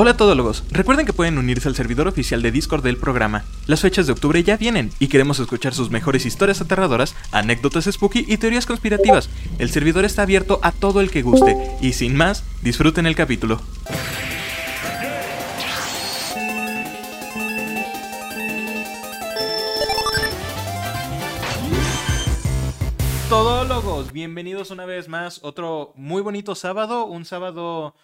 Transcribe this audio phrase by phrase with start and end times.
[0.00, 3.44] Hola todólogos, recuerden que pueden unirse al servidor oficial de Discord del programa.
[3.66, 8.24] Las fechas de octubre ya vienen y queremos escuchar sus mejores historias aterradoras, anécdotas spooky
[8.28, 9.28] y teorías conspirativas.
[9.58, 13.60] El servidor está abierto a todo el que guste y sin más, disfruten el capítulo.
[23.28, 25.40] Todólogos, bienvenidos una vez más.
[25.42, 27.96] Otro muy bonito sábado, un sábado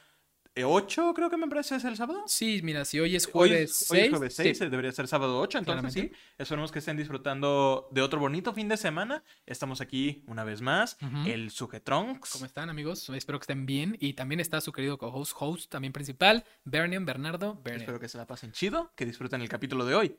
[0.63, 2.23] 8 creo que me parece es el sábado.
[2.27, 3.91] Sí, mira, si hoy es jueves 6.
[3.91, 6.13] Hoy es jueves 6, debería ser sábado 8, entonces sí.
[6.39, 9.25] Esperemos que estén disfrutando de otro bonito fin de semana.
[9.47, 12.31] Estamos aquí una vez más, el Sujetronks.
[12.31, 13.09] ¿Cómo están, amigos?
[13.09, 13.97] Espero que estén bien.
[13.99, 17.81] Y también está su querido co-host, host también principal, Bernian, Bernardo, Bernian.
[17.81, 20.17] Espero que se la pasen chido, que disfruten el capítulo de hoy.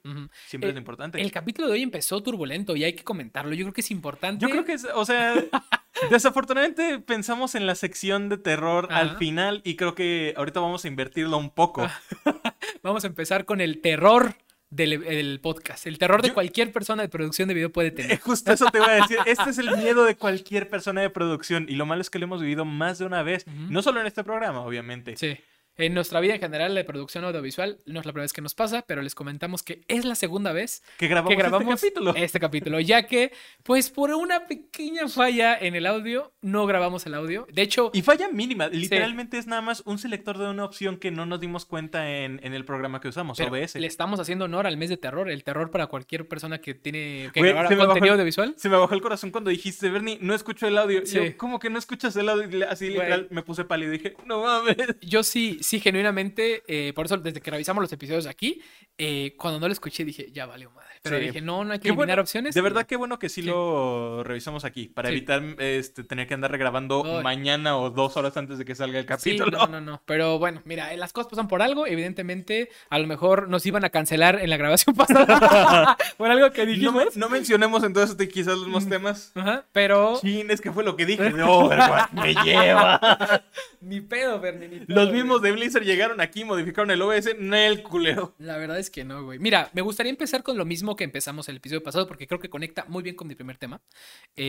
[0.48, 1.22] Siempre es importante.
[1.22, 3.54] El capítulo de hoy empezó turbulento y hay que comentarlo.
[3.54, 4.44] Yo creo que es importante.
[4.44, 5.34] Yo creo que es, o sea,
[6.10, 10.88] desafortunadamente pensamos en la sección de terror al final y creo que ahorita vamos a
[10.88, 11.88] invertirlo un poco.
[12.84, 14.36] vamos a empezar con el terror
[14.70, 15.88] del, podcast.
[15.88, 18.12] El terror de cualquier persona de producción de video puede tener.
[18.12, 19.18] Eh, justo eso te voy a decir.
[19.26, 21.66] Este es el miedo de cualquier persona de producción.
[21.70, 23.46] Y lo malo es que lo hemos vivido más de una vez.
[23.48, 25.16] No solo en este programa, obviamente.
[25.18, 25.38] Sí.
[25.78, 28.56] En nuestra vida en general de producción audiovisual no es la primera vez que nos
[28.56, 32.16] pasa, pero les comentamos que es la segunda vez que grabamos, este capítulo.
[32.16, 37.14] Este capítulo, ya que, pues por una pequeña falla en el audio, no grabamos el
[37.14, 37.46] audio.
[37.52, 37.92] De hecho...
[37.94, 41.42] Y falla mínima, literalmente es nada más un selector de una opción que no nos
[41.42, 43.76] dimos cuenta en, el programa que usamos, OBS.
[43.76, 47.32] Le estamos haciendo honor al mes de terror, el terror para cualquier persona que tiene
[47.34, 48.54] que grabar contenido audiovisual.
[48.58, 51.04] Se me bajó el corazón cuando dijiste, Bernie, no escucho el audio.
[51.04, 52.70] Yo, ¿cómo que no escuchas el audio?
[52.70, 54.78] Así literal me puse pálido y dije, no mames.
[55.02, 58.62] Yo sí sí, genuinamente, eh, por eso desde que revisamos los episodios aquí,
[58.98, 60.96] eh, cuando no lo escuché dije, ya valió madre.
[61.02, 62.56] Pero dije, no, no hay que eliminar opciones.
[62.56, 66.52] De verdad, qué bueno que sí, lo revisamos aquí, para evitar este, tener que andar
[66.52, 69.52] regrabando mañana o dos horas antes de que salga el capítulo.
[69.52, 70.02] no, no, no.
[70.06, 71.86] Pero bueno, mira, eh, las cosas pasan por algo.
[71.86, 76.66] Evidentemente, a lo mejor nos iban a cancelar en la grabación pasada por algo que
[76.66, 77.16] dijimos.
[77.16, 79.32] No, mencionemos entonces quizás los más temas.
[79.36, 80.16] Ajá, pero...
[80.18, 81.34] Sí, es que fue lo que dije.
[81.36, 81.70] No,
[82.14, 83.44] me lleva.
[83.82, 88.36] ni pedo, Bernie, Los mismos de Blizzard llegaron aquí, modificaron el OBS, no el culero.
[88.38, 89.40] La verdad es que no, güey.
[89.40, 92.50] Mira, me gustaría empezar con lo mismo que empezamos el episodio pasado, porque creo que
[92.50, 93.82] conecta muy bien con mi primer tema.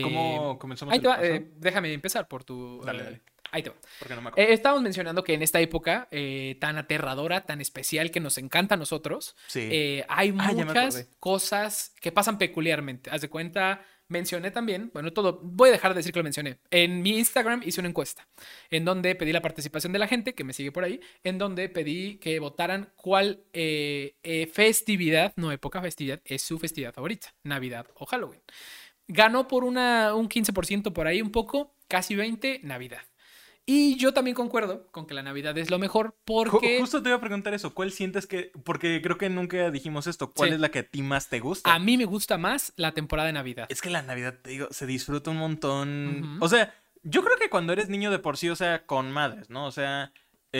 [0.03, 0.93] ¿Cómo eh, comenzamos?
[0.93, 2.81] Ahí eh, déjame empezar por tu.
[2.85, 3.21] Dale, dale.
[3.51, 3.75] Ahí te va.
[4.35, 6.09] Eh, estábamos mencionando que en esta época
[6.59, 12.37] tan aterradora, tan especial que nos encanta a nosotros, hay ah, muchas cosas que pasan
[12.37, 13.09] peculiarmente.
[13.09, 16.59] Haz de cuenta, mencioné también, bueno, todo, voy a dejar de decir que lo mencioné.
[16.71, 18.27] En mi Instagram hice una encuesta
[18.69, 21.69] en donde pedí la participación de la gente que me sigue por ahí, en donde
[21.69, 27.87] pedí que votaran cuál eh, eh, festividad, no época festividad, es su festividad favorita, Navidad
[27.95, 28.41] o Halloween.
[29.07, 33.01] Ganó por una, un 15% por ahí un poco, casi 20, Navidad.
[33.69, 36.79] Y yo también concuerdo con que la Navidad es lo mejor porque...
[36.79, 38.53] Justo te iba a preguntar eso, ¿cuál sientes que...
[38.63, 41.73] Porque creo que nunca dijimos esto, ¿cuál es la que a ti más te gusta?
[41.73, 43.65] A mí me gusta más la temporada de Navidad.
[43.67, 46.37] Es que la Navidad, te digo, se disfruta un montón.
[46.39, 46.73] O sea,
[47.03, 49.65] yo creo que cuando eres niño de por sí, o sea, con madres, ¿no?
[49.65, 50.13] O sea,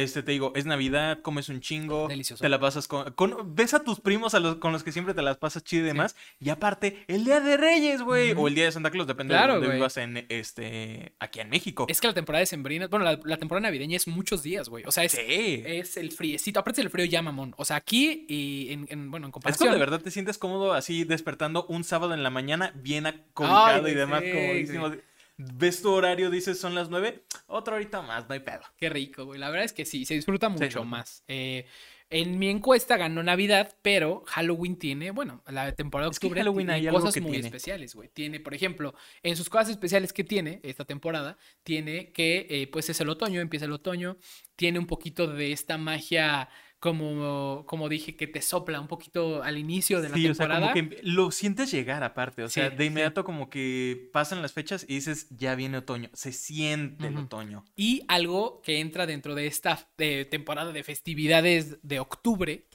[0.04, 2.08] este, te digo, es Navidad, comes un chingo.
[2.08, 2.42] Delicioso.
[2.42, 3.14] Te la pasas con,
[3.56, 5.88] Ves a tus primos a los, con los que siempre te las pasas chido y
[5.88, 6.16] demás.
[6.40, 8.34] Y aparte, el Día de Reyes, güey.
[8.36, 11.86] O el Día de Santa Claus, depende de dónde vivas en, este, aquí en México.
[11.90, 12.88] Es que la temporada de sembrina...
[12.88, 14.84] Bueno, la, temporada navideña es muchos días, güey.
[14.86, 16.60] O sea, es, es el friecito.
[16.60, 17.54] Aparte el frío ya, mamón.
[17.58, 19.54] O sea, aquí y en, bueno, en comparación...
[19.54, 23.06] Es cuando de verdad te sientes cómodo así despertando un sábado en la mañana bien
[23.06, 24.92] acobijado y demás, como
[25.38, 28.62] ves tu horario, dices son las nueve, otra horita más, no hay pedo.
[28.78, 29.40] Qué rico, güey.
[29.40, 31.24] La verdad es que sí, se disfruta mucho más.
[31.28, 31.66] Eh,
[32.10, 36.90] en mi encuesta ganó Navidad, pero Halloween tiene, bueno, la temporada de octubre Halloween tiene
[36.90, 38.08] cosas muy especiales, güey.
[38.08, 42.90] Tiene, por ejemplo, en sus cosas especiales que tiene esta temporada, tiene que, eh, pues
[42.90, 44.18] es el otoño, empieza el otoño,
[44.56, 46.48] tiene un poquito de esta magia
[46.80, 50.60] como, como dije, que te sopla un poquito al inicio de la temporada.
[50.60, 54.42] O sea, como que lo sientes llegar aparte, o sea, de inmediato como que pasan
[54.42, 57.66] las fechas y dices, ya viene otoño, se siente el otoño.
[57.76, 62.68] Y algo que entra dentro de esta temporada de festividades de octubre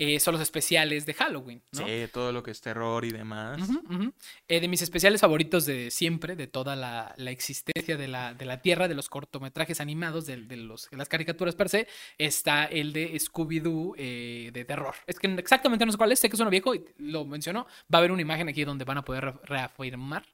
[0.00, 1.84] eh, son los especiales de Halloween, ¿no?
[1.84, 3.60] Sí, todo lo que es terror y demás.
[4.46, 8.62] Eh, de mis especiales favoritos de siempre, de toda la, existencia de la, de la,
[8.62, 13.94] Tierra, de los cortometrajes animados, de, los, las caricaturas per se, está el de Scooby-Doo
[13.98, 14.94] eh, de terror.
[15.08, 17.66] Es que exactamente no sé cuál es, sé que es uno viejo y lo mencionó.
[17.92, 20.24] Va a haber una imagen aquí donde van a poder reafirmar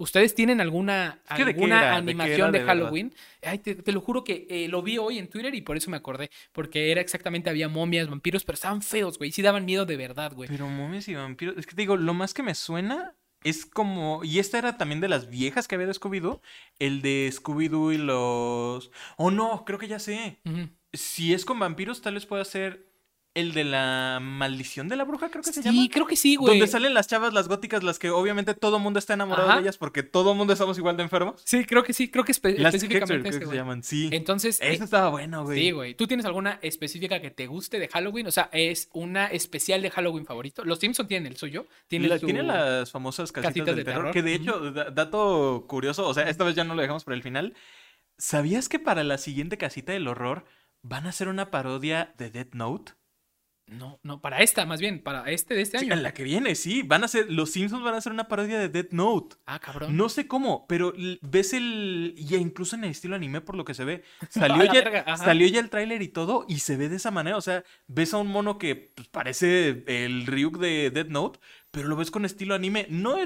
[0.00, 3.12] ¿Ustedes tienen alguna, alguna animación de, Halloween?
[3.42, 5.98] Ay, te, lo juro que eh, lo vi hoy en Twitter y por eso me
[5.98, 6.30] acordé.
[6.52, 9.30] Porque era exactamente, había momias, vampiros, pero estaban feos, güey.
[9.30, 10.48] Sí daban miedo de verdad, güey.
[10.48, 11.54] Pero momias y vampiros.
[11.58, 13.14] Es que te digo, lo más que me suena
[13.44, 14.24] es como.
[14.24, 16.40] Y esta era también de las viejas que había de Scooby-Doo.
[16.78, 18.90] El de Scooby-Doo y los.
[19.18, 20.40] Oh, no, creo que ya sé.
[20.94, 22.89] si es con vampiros, tal vez pueda ser
[23.34, 25.80] el de la maldición de la bruja, creo que se llama.
[25.80, 26.54] Sí, creo que sí, güey.
[26.54, 29.78] Donde salen las chavas, las góticas, las que obviamente todo mundo está enamorado de ellas
[29.78, 31.40] porque todo mundo estamos igual de enfermos.
[31.44, 34.08] Sí, creo que sí, creo que específicamente Hector, que se llaman, sí.
[34.12, 34.58] Entonces.
[34.60, 35.60] Eso estaba bueno, güey.
[35.60, 35.94] Sí, güey.
[35.94, 38.26] ¿Tú tienes alguna específica que te guste de Halloween?
[38.26, 40.64] O sea, es una especial de Halloween favorito.
[40.64, 41.66] Los Simpson tienen el suyo.
[41.86, 42.08] Tiene,
[42.42, 44.12] las famosas casitas, de terror.
[44.12, 47.22] Que de hecho, dato curioso, o sea, esta vez ya no lo dejamos para el
[47.22, 47.54] final.
[48.18, 50.44] ¿Sabías que para la siguiente casita del horror
[50.82, 52.92] van a hacer una parodia de Death Note?
[53.70, 55.94] No, no, para esta, más bien, para este de este año.
[55.94, 56.82] en la que viene, sí.
[56.82, 59.36] Van a ser, los Simpsons van a hacer una parodia de Death Note.
[59.46, 59.96] Ah, cabrón.
[59.96, 62.14] No sé cómo, pero ves el.
[62.16, 64.02] Ya incluso en el estilo anime, por lo que se ve.
[64.28, 67.36] Salió, ya, salió ya el tráiler y todo, y se ve de esa manera.
[67.36, 71.40] O sea, ves a un mono que pues, parece el Ryuk de Death Note,
[71.70, 72.86] pero lo ves con estilo anime.
[72.90, 73.16] No,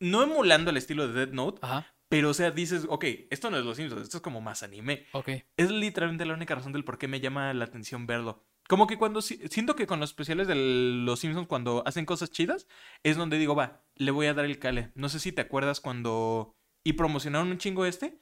[0.00, 1.86] no emulando el estilo de Death Note, Ajá.
[2.08, 5.06] Pero, o sea, dices, ok, esto no es Los Simpsons, esto es como más anime.
[5.12, 5.30] Ok.
[5.56, 8.44] Es literalmente la única razón del por qué me llama la atención verlo.
[8.68, 12.66] Como que cuando siento que con los especiales de Los Simpsons, cuando hacen cosas chidas,
[13.02, 14.90] es donde digo, va, le voy a dar el cale.
[14.94, 16.56] No sé si te acuerdas cuando.
[16.82, 18.20] Y promocionaron un chingo este.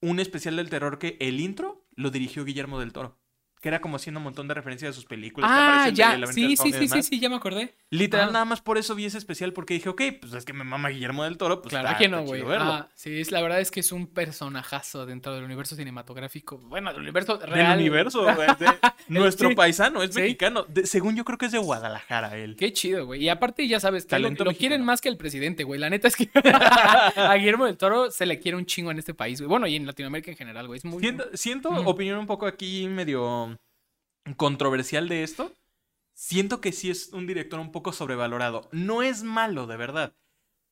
[0.00, 3.21] Un especial del terror que el intro lo dirigió Guillermo del Toro
[3.62, 5.48] que era como haciendo un montón de referencias a sus películas.
[5.50, 7.76] Ah, ya, sí, sí, sí, sí, sí, ya me acordé.
[7.90, 10.64] Literal, nada más por eso vi ese especial, porque dije, ok, pues es que me
[10.64, 12.42] mama Guillermo del Toro, pues claro que no, güey.
[12.58, 16.58] Ah, sí, es, la verdad es que es un personajazo dentro del universo cinematográfico.
[16.58, 17.78] Bueno, del universo real.
[17.78, 18.48] Del universo, güey.
[19.06, 20.66] nuestro paisano, es mexicano.
[20.82, 22.56] según yo creo que es de Guadalajara él.
[22.56, 23.22] Qué chido, güey.
[23.22, 25.78] Y aparte ya sabes, que lo, quieren más que el presidente, güey.
[25.78, 29.14] La neta es que a Guillermo del Toro se le quiere un chingo en este
[29.14, 29.48] país, güey.
[29.48, 30.78] Bueno, y en Latinoamérica en general, güey.
[30.78, 30.98] Es muy...
[30.98, 33.51] Siento, siento opinión un poco aquí medio
[34.36, 35.54] controversial de esto,
[36.14, 38.68] siento que sí es un director un poco sobrevalorado.
[38.72, 40.14] No es malo, de verdad.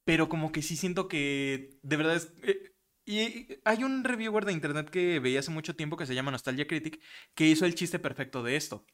[0.04, 2.32] Pero como que sí siento que de verdad es...
[2.42, 2.74] Eh,
[3.06, 6.66] y hay un reviewer de internet que veía hace mucho tiempo que se llama Nostalgia
[6.66, 7.00] Critic
[7.34, 8.86] que hizo el chiste perfecto de esto.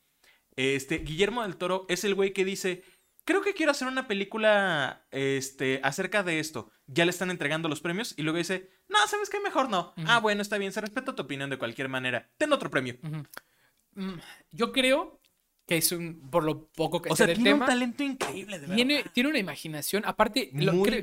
[0.56, 2.82] Este, Guillermo del Toro es el güey que dice,
[3.26, 6.70] creo que quiero hacer una película este, acerca de esto.
[6.87, 9.41] Ya le están entregando los premios y luego dice, no, ¿sabes qué?
[9.41, 9.93] Mejor no.
[10.06, 12.31] Ah, bueno, está bien, se respeta tu opinión de cualquier manera.
[12.38, 12.97] Ten otro premio.
[13.02, 13.23] Mm,
[14.51, 15.21] yo creo
[15.67, 19.05] que es un, por lo poco que o sea, tiene un talento increíble, de tiene,
[19.13, 20.51] tiene una imaginación, aparte,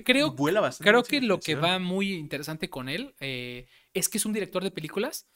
[0.04, 0.34] creo,
[0.80, 4.64] creo que lo que va muy interesante con él eh, es que es un director
[4.64, 5.28] de películas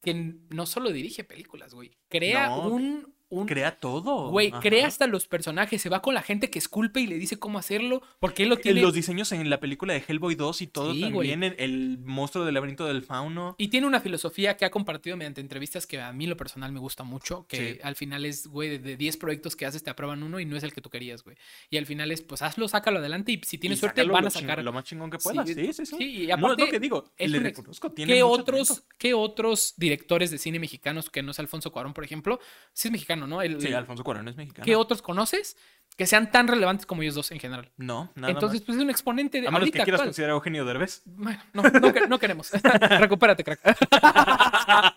[0.00, 0.14] que
[0.50, 3.15] no solo dirige películas, güey, crea un
[3.46, 4.30] Crea todo.
[4.30, 5.82] Güey, crea hasta los personajes.
[5.82, 8.02] Se va con la gente que esculpe y le dice cómo hacerlo.
[8.20, 8.80] Porque él lo tiene.
[8.80, 11.42] Los diseños en la película de Hellboy 2 y todo también.
[11.42, 13.56] El, monstruo del laberinto del fauno.
[13.58, 16.80] Y tiene una filosofía que ha compartido mediante entrevistas que a mí, lo personal, me
[16.80, 17.46] gusta mucho.
[17.48, 20.56] Que al final es, güey, de 10 proyectos que haces, te aprueban uno y no
[20.56, 21.36] es el que tú querías, güey.
[21.70, 24.62] Y al final es, pues hazlo, sácalo adelante y si tienes suerte, van a sacar.
[24.62, 25.48] lo más chingón que puedas.
[25.48, 26.04] Sí, sí, sí.
[26.04, 27.12] y aparte, no es lo que digo.
[27.18, 27.90] Le reconozco.
[27.92, 32.04] Tiene ¿qué, otros, ¿Qué otros directores de cine mexicanos que no es Alfonso Cuarón, por
[32.04, 32.40] ejemplo?
[32.72, 33.40] Sí, es mexicano, ¿no?
[33.60, 34.64] sí, Alfonso es mexicano.
[34.64, 35.56] ¿Qué otros conoces
[35.96, 37.70] que sean tan relevantes como ellos dos en general?
[37.76, 39.48] No, nada Entonces, pues es un exponente de.
[39.48, 41.02] A menos que quieras considerar a Eugenio Derbez.
[41.04, 41.62] Bueno, no,
[42.08, 42.50] no, queremos.
[43.00, 43.60] Recupérate, crack.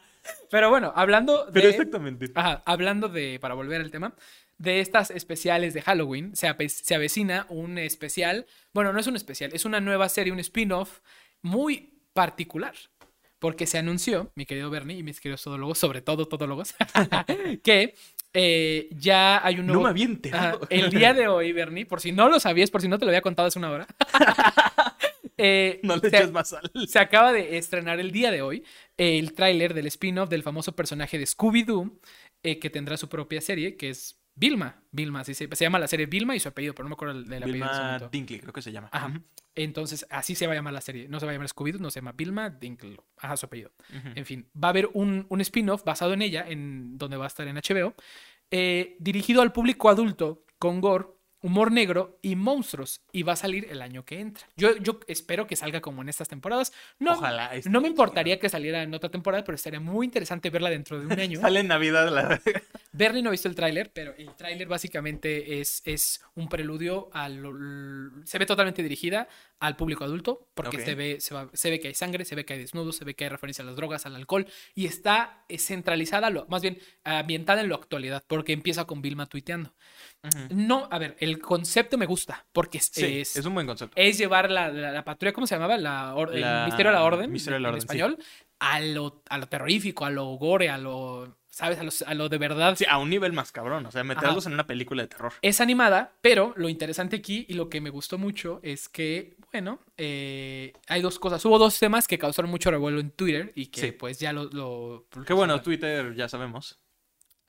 [0.52, 1.52] Pero bueno, hablando de.
[1.54, 2.32] Pero exactamente.
[2.36, 3.40] Ajá, hablando de.
[3.40, 4.14] Para volver al tema.
[4.58, 8.46] De estas especiales de Halloween, se, se avecina un especial.
[8.74, 11.00] Bueno, no es un especial, es una nueva serie, un spin-off
[11.42, 12.74] muy particular
[13.40, 16.76] porque se anunció, mi querido Bernie y mis queridos todólogos, sobre todo todólogos,
[17.64, 17.96] que
[18.34, 19.82] eh, ya hay un nuevo...
[19.82, 20.68] No me había enterado.
[20.70, 23.10] el día de hoy, Bernie, por si no lo sabías, por si no te lo
[23.10, 23.88] había contado hace una hora.
[25.42, 26.70] Eh, no le eches más sal.
[26.86, 28.66] Se acaba de estrenar el día de hoy
[28.98, 31.98] el tráiler del spin-off del famoso personaje de Scooby-Doo,
[32.44, 34.82] eh, que tendrá su propia serie, que es Vilma.
[34.92, 37.44] Vilma, se, se llama la serie Vilma y su apellido, pero no me acuerdo del
[37.44, 37.68] apellido.
[37.68, 38.90] Vilma Dinkley, creo que se llama.
[38.92, 39.22] Ajá.
[39.54, 41.10] Entonces, así se va a llamar la serie.
[41.10, 42.98] No se va a llamar Scooby-Doo, no se llama Vilma Dinkley.
[43.18, 43.72] Ajá, su apellido.
[44.16, 47.28] En fin, va a haber un, un spin-off basado en ella, en donde va a
[47.28, 47.94] estar en HBO,
[48.50, 51.08] eh, dirigido al público adulto, con gore,
[51.42, 53.02] humor negro y monstruos.
[53.12, 54.48] Y va a salir el año que entra.
[54.56, 56.74] Yo, yo espero que salga como en estas temporadas.
[57.00, 57.52] No, Ojalá.
[57.70, 61.06] No me importaría que saliera en otra temporada, pero estaría muy interesante verla dentro de
[61.06, 61.42] un año.
[61.42, 62.42] Sale en Navidad la
[62.92, 68.22] Bernie no ha visto el tráiler, pero el tráiler básicamente es, es un preludio al...
[68.26, 69.28] Se ve totalmente dirigida
[69.60, 72.54] al público adulto, porque se, ve, se, se, ve que hay sangre, se ve que
[72.54, 76.30] hay desnudos, se ve que hay referencia a las drogas, al alcohol, y está centralizada,
[76.30, 79.74] lo, más bien ambientada en la actualidad, porque empieza con Vilma tuiteando.
[80.50, 83.94] No, a ver, el concepto me gusta, porque es, es, un buen concepto.
[83.96, 85.78] Es llevar la, la, patrulla, ¿cómo se llamaba?
[85.78, 88.18] La, el Misterio de la Orden, en, español.
[88.60, 92.04] A lo, a lo terrorífico, a lo gore, a lo ¿sabes?
[92.04, 92.76] A, lo de verdad.
[92.78, 95.34] Sí, a un nivel más cabrón, o sea, meterlos en una película de terror.
[95.42, 99.80] Es animada, pero lo interesante aquí y lo que me gustó mucho es que, bueno,
[99.98, 101.44] eh, hay dos cosas.
[101.44, 105.06] Hubo dos temas que causaron mucho revuelo en Twitter y que pues ya lo...
[105.26, 106.80] Qué bueno, Twitter ya sabemos.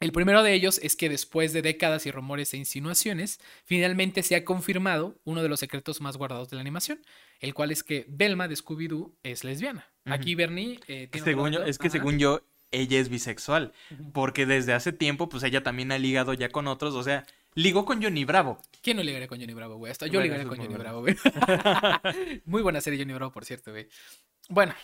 [0.01, 4.35] El primero de ellos es que después de décadas y rumores e insinuaciones, finalmente se
[4.35, 7.03] ha confirmado uno de los secretos más guardados de la animación,
[7.41, 9.87] el cual es que Belma de Scooby-Doo es lesbiana.
[10.07, 12.41] Aquí Bernie eh, tiene Es que según yo,
[12.71, 13.75] ella es bisexual,
[14.15, 17.85] porque desde hace tiempo, pues ella también ha ligado ya con otros, o sea, ligó
[17.85, 18.59] con Johnny Bravo.
[18.81, 19.93] ¿Quién no ligaría con Johnny Bravo, güey?
[19.93, 21.15] Hasta yo ligaré con Johnny Bravo, güey.
[22.47, 23.87] muy buena serie Johnny Bravo, por cierto, güey.
[24.49, 24.75] Bueno,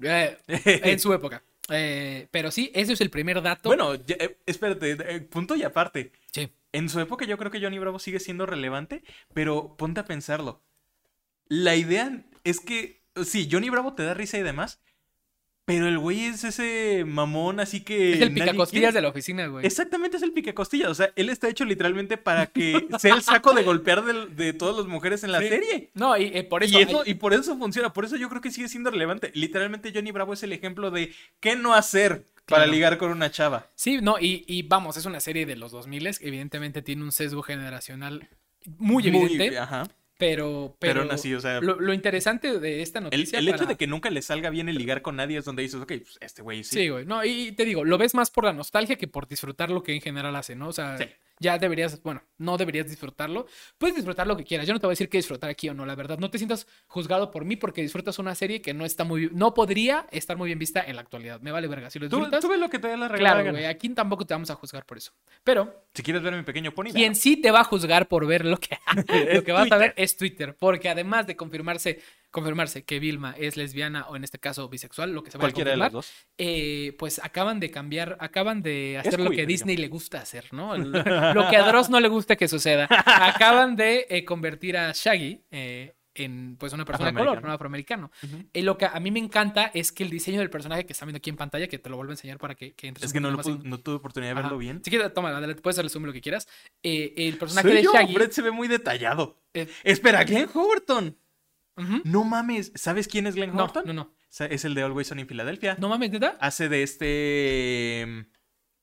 [0.00, 1.42] eh, en su época.
[1.68, 3.68] Eh, pero sí, ese es el primer dato.
[3.68, 6.12] Bueno, eh, espérate, punto y aparte.
[6.32, 6.50] Sí.
[6.72, 9.02] En su época yo creo que Johnny Bravo sigue siendo relevante,
[9.34, 10.62] pero ponte a pensarlo.
[11.48, 14.80] La idea es que, sí, Johnny Bravo te da risa y demás,
[15.64, 18.14] pero el güey es ese mamón, así que.
[18.14, 19.64] Es el picacostillas de la oficina, güey.
[19.64, 20.90] Exactamente, es el picacostillas.
[20.90, 24.76] O sea, él está hecho literalmente para que sea el saco de golpear de, todas
[24.76, 25.90] las mujeres en la serie.
[25.94, 27.02] No, y eh, por eso.
[27.06, 27.92] Y, por eso funciona.
[27.92, 29.30] Por eso yo creo que sigue siendo relevante.
[29.34, 33.70] Literalmente, Johnny Bravo es el ejemplo de qué no hacer para ligar con una chava.
[33.76, 38.28] Sí, no, y, vamos, es una serie de los 2000 evidentemente tiene un sesgo generacional
[38.78, 39.50] muy evidente.
[39.50, 39.88] Muy, ajá.
[40.22, 43.40] Pero, pero, o sea, lo, interesante de esta noticia.
[43.40, 45.80] El, hecho de que nunca le salga bien el ligar con nadie es donde dices,
[45.80, 46.76] ok, pues este güey sí.
[46.76, 47.04] Sí, güey.
[47.04, 49.94] No, y te digo, lo ves más por la nostalgia que por disfrutar lo que
[49.94, 50.68] en general hace, ¿no?
[50.68, 50.96] O sea,
[51.42, 53.46] ya deberías, bueno, no deberías disfrutarlo.
[53.76, 54.66] Puedes disfrutar lo que quieras.
[54.66, 56.18] Yo no te voy a decir que disfrutar aquí o no, la verdad.
[56.18, 59.52] No te sientas juzgado por mí porque disfrutas una serie que no está muy no
[59.52, 61.40] podría estar muy bien vista en la actualidad.
[61.40, 61.90] Me vale verga.
[61.90, 62.40] Si lo disfrutas.
[62.40, 63.32] Tú, ves lo que te dé la regla.
[63.32, 63.66] Claro, güey.
[63.66, 65.12] Aquí tampoco te vamos a juzgar por eso.
[65.42, 65.84] Pero.
[65.92, 66.90] Si quieres ver mi pequeño pony.
[66.92, 68.78] Quien sí te va a juzgar por ver lo que,
[69.34, 70.56] lo que vas a ver es Twitter.
[70.58, 72.00] Porque además de confirmarse
[72.32, 75.48] confirmarse que Vilma es lesbiana o en este caso bisexual, lo que se va a
[75.48, 76.12] confirmar, de las dos.
[76.38, 80.76] Eh, pues acaban de cambiar, acaban de hacer lo que Disney le gusta hacer, ¿no?
[80.76, 82.88] lo que a Dross no le gusta que suceda.
[82.90, 88.10] Acaban de eh, convertir a Shaggy eh, en pues una persona de color, un afroamericano.
[88.52, 91.04] Y lo que a mí me encanta es que el diseño del personaje que está
[91.04, 93.06] viendo aquí en pantalla, que te lo vuelvo a enseñar para que, que entres.
[93.06, 94.80] Es que no, no, tuve oportunidad de verlo bien.
[94.82, 96.48] Si quieres, toma, puedes hacerle zoom lo que quieras.
[96.82, 98.14] el personaje de Shaggy.
[98.14, 99.42] Fred se ve muy detallado.
[99.84, 101.21] Espera, Glenn Howerton.
[102.04, 103.84] No mames, ¿sabes quién es Glenn Horton?
[103.86, 105.76] No, no, Es el de Always On in Philadelphia.
[105.78, 106.36] No mames, ¿neta?
[106.40, 108.26] Hace de este...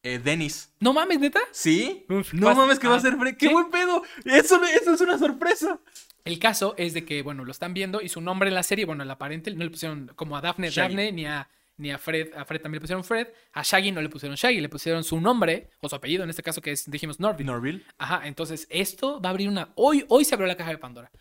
[0.02, 0.74] Eh, Dennis.
[0.80, 1.42] ¿No mames, neta?
[1.52, 2.06] Sí.
[2.32, 3.36] no mames que va a ser Fred.
[3.36, 4.02] ¡Qué, buen pedo!
[4.24, 5.80] Eso, eso es una sorpresa.
[6.24, 8.86] El caso es de que, bueno, lo están viendo y su nombre en la serie,
[8.86, 12.34] bueno, el aparente, no le pusieron como a Daphne, Daphne, ni a, ni a Fred.
[12.36, 13.28] A Fred también le pusieron Fred.
[13.54, 16.44] A Shaggy no le pusieron Shaggy, le pusieron su nombre o su apellido, en este
[16.44, 17.52] caso que es, dijimos Norville.
[17.52, 17.84] Norville.
[17.98, 19.74] Ajá, entonces esto va a abrir una.
[19.76, 21.12] Hoy, hoy se abrió la caja de Pandora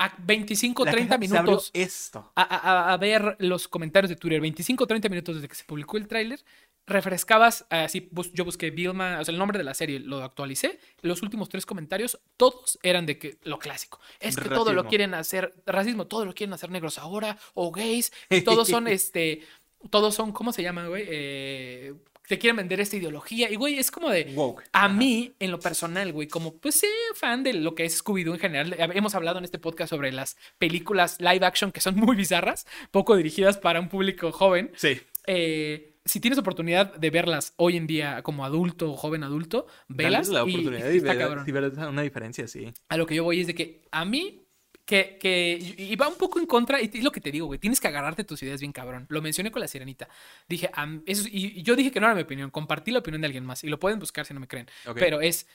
[0.00, 1.70] a 25, 30 minutos.
[1.74, 2.32] Esto.
[2.34, 4.40] A, ver los comentarios de Twitter.
[4.40, 6.42] 25, 30 minutos desde que se publicó el tráiler.
[6.86, 10.80] Refrescabas, así yo busqué Vilma, o sea, el nombre de la serie, lo actualicé.
[11.02, 14.00] Los últimos tres comentarios, todos eran de que lo clásico.
[14.18, 18.10] Es que todo lo quieren hacer, racismo, todo lo quieren hacer negros ahora, o gays,
[18.30, 19.42] y todos son este.
[19.90, 21.04] Todos son, ¿cómo se llaman, güey?
[21.08, 21.94] Eh,
[22.30, 23.50] te quieren vender esta ideología.
[23.50, 24.36] Y, güey, es como de.
[24.72, 28.34] A mí, en lo personal, güey, como, pues sí, fan de lo que es Scooby-Doo
[28.34, 28.76] en general.
[28.94, 33.16] Hemos hablado en este podcast sobre las películas live action que son muy bizarras, poco
[33.16, 34.70] dirigidas para un público joven.
[34.76, 35.00] Sí.
[35.26, 40.28] Eh, si tienes oportunidad de verlas hoy en día como adulto o joven adulto, velas.
[40.28, 42.72] la oportunidad y, y ver una diferencia, sí.
[42.88, 44.46] A lo que yo voy es de que a mí
[44.84, 47.58] que, que, y va un poco en contra, y es lo que te digo, güey,
[47.58, 49.06] tienes que agarrarte tus ideas bien cabrón.
[49.08, 50.08] Lo mencioné con la sirenita.
[50.48, 50.70] Dije,
[51.06, 53.62] eso, y yo dije que no era mi opinión, compartí la opinión de alguien más,
[53.64, 54.68] y lo pueden buscar si no me creen.
[54.94, 55.46] Pero es,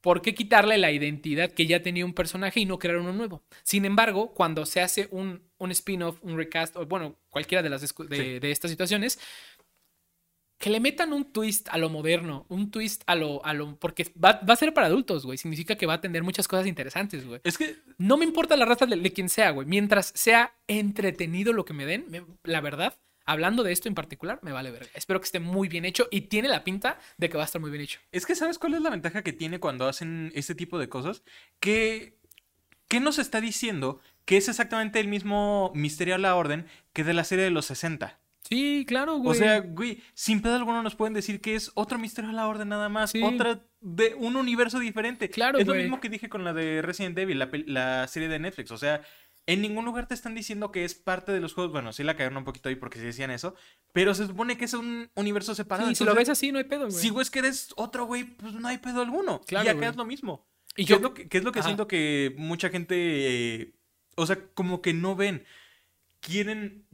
[0.00, 3.42] ¿por qué quitarle la identidad que ya tenía un personaje y no crear uno nuevo?
[3.62, 7.94] Sin embargo, cuando se hace un, un spin-off, un recast, o bueno, cualquiera de, las
[8.08, 9.18] de, de estas situaciones,
[10.58, 14.12] que le metan un twist a lo moderno, un twist a lo, a lo, porque
[14.22, 15.38] va, a ser para adultos, güey.
[15.38, 17.40] Significa que va a tener muchas cosas interesantes, güey.
[17.44, 19.68] Es que no me importa la raza de, quien sea, güey.
[19.68, 22.06] Mientras sea entretenido lo que me den,
[22.42, 24.90] la verdad, hablando de esto en particular, me vale verga.
[24.94, 27.60] Espero que esté muy bien hecho y tiene la pinta de que va a estar
[27.60, 28.00] muy bien hecho.
[28.10, 31.22] Es que, ¿sabes cuál es la ventaja que tiene cuando hacen este tipo de cosas?
[31.60, 32.18] Que,
[32.88, 34.00] ¿qué nos está diciendo?
[34.24, 37.66] Que es exactamente el mismo Misterio a la Orden que de la serie de los
[37.66, 38.18] 60.
[38.48, 39.36] Sí, claro, güey.
[39.36, 42.48] O sea, güey, sin pedo alguno nos pueden decir que es otro misterio a la
[42.48, 43.12] orden nada más.
[43.22, 45.28] Otra de un universo diferente.
[45.28, 48.70] Claro, Es lo mismo que dije con la de Resident Evil, la, serie de Netflix.
[48.70, 49.02] O sea,
[49.46, 51.72] en ningún lugar te están diciendo que es parte de los juegos.
[51.72, 53.54] Bueno, sí la cagaron un poquito ahí porque sí decían eso.
[53.92, 55.90] Pero se supone que es un universo separado.
[55.90, 56.98] Sí, si lo ves así, no hay pedo, güey.
[56.98, 59.42] Si es que eres otro, güey, pues no hay pedo alguno.
[59.42, 60.46] Claro, y acá es lo mismo.
[60.74, 62.94] ¿Y ¿Qué, es lo que, es lo que siento que mucha gente.
[62.96, 63.74] Eh,
[64.16, 65.44] o sea, como que no ven.
[66.20, 66.87] Quieren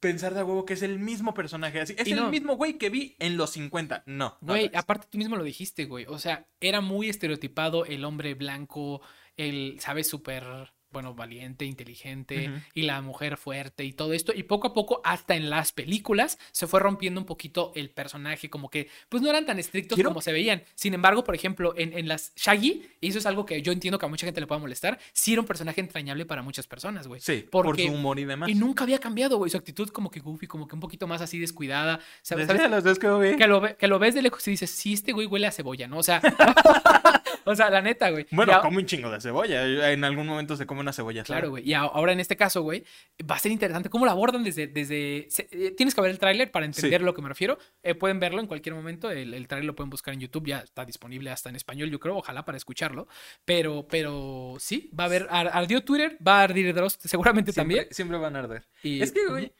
[0.00, 1.80] pensar de huevo que es el mismo personaje.
[1.80, 4.04] Así, es el mismo güey que vi en los 50.
[4.06, 4.36] No.
[4.40, 6.06] Güey, aparte tú mismo lo dijiste, güey.
[6.08, 9.00] O sea, era muy estereotipado el hombre blanco,
[9.36, 10.08] el, ¿sabes?
[10.08, 14.32] Súper bueno, valiente, inteligente y la mujer fuerte y todo esto.
[14.34, 18.48] Y poco a poco, hasta en las películas, se fue rompiendo un poquito el personaje,
[18.48, 20.62] como que pues no eran tan estrictos como se veían.
[20.74, 23.98] Sin embargo, por ejemplo, en, en, las Shaggy, y eso es algo que yo entiendo
[23.98, 27.06] que a mucha gente le pueda molestar, sí era un personaje entrañable para muchas personas,
[27.06, 27.20] güey.
[27.20, 28.48] Sí, por su humor y demás.
[28.48, 29.50] Y nunca había cambiado, güey.
[29.50, 32.00] Su actitud como que goofy, como que un poquito más así descuidada.
[32.22, 32.46] ¿Sabes?
[32.46, 32.98] ¿Sabes?
[32.98, 35.86] que, lo que, lo ves de lejos y dices, sí, este güey huele a cebolla,
[35.86, 35.98] ¿no?
[35.98, 36.20] O sea,
[37.44, 38.26] o sea, la neta, güey.
[38.30, 39.90] Bueno, come un chingo de cebolla.
[39.92, 41.24] En algún momento se come una cebolla.
[41.24, 41.68] Claro, güey.
[41.68, 42.84] Y ahora en este caso, güey,
[43.28, 44.66] va a ser interesante cómo lo abordan desde...
[44.66, 47.58] desde eh, tienes que ver el tráiler para entender a lo que me refiero.
[47.82, 49.10] Eh, pueden verlo en cualquier momento.
[49.10, 50.46] El, el tráiler lo pueden buscar en YouTube.
[50.46, 52.16] Ya está disponible hasta en español, yo creo.
[52.16, 53.08] Ojalá para escucharlo.
[53.44, 55.26] Pero, pero sí, va a haber...
[55.30, 57.86] Ardió Twitter, va a ardir Dross seguramente también.
[57.90, 58.68] Siempre van a arder.
[58.82, 59.52] Y, es que, güey,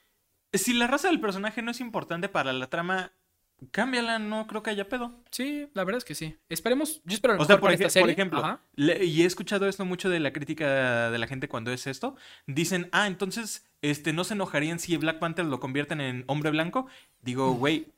[0.52, 3.12] si la raza del personaje no es importante para la trama
[3.70, 5.12] cámbiala, no creo que haya pedo.
[5.30, 6.36] Sí, la verdad es que sí.
[6.48, 11.10] Esperemos, yo espero O sea, por, ejemplo, y he escuchado esto mucho de la crítica
[11.10, 15.18] de la gente cuando es esto, dicen, "Ah, entonces este no se enojarían si Black
[15.18, 16.86] Panther lo convierten en hombre blanco."
[17.22, 17.88] Digo, güey,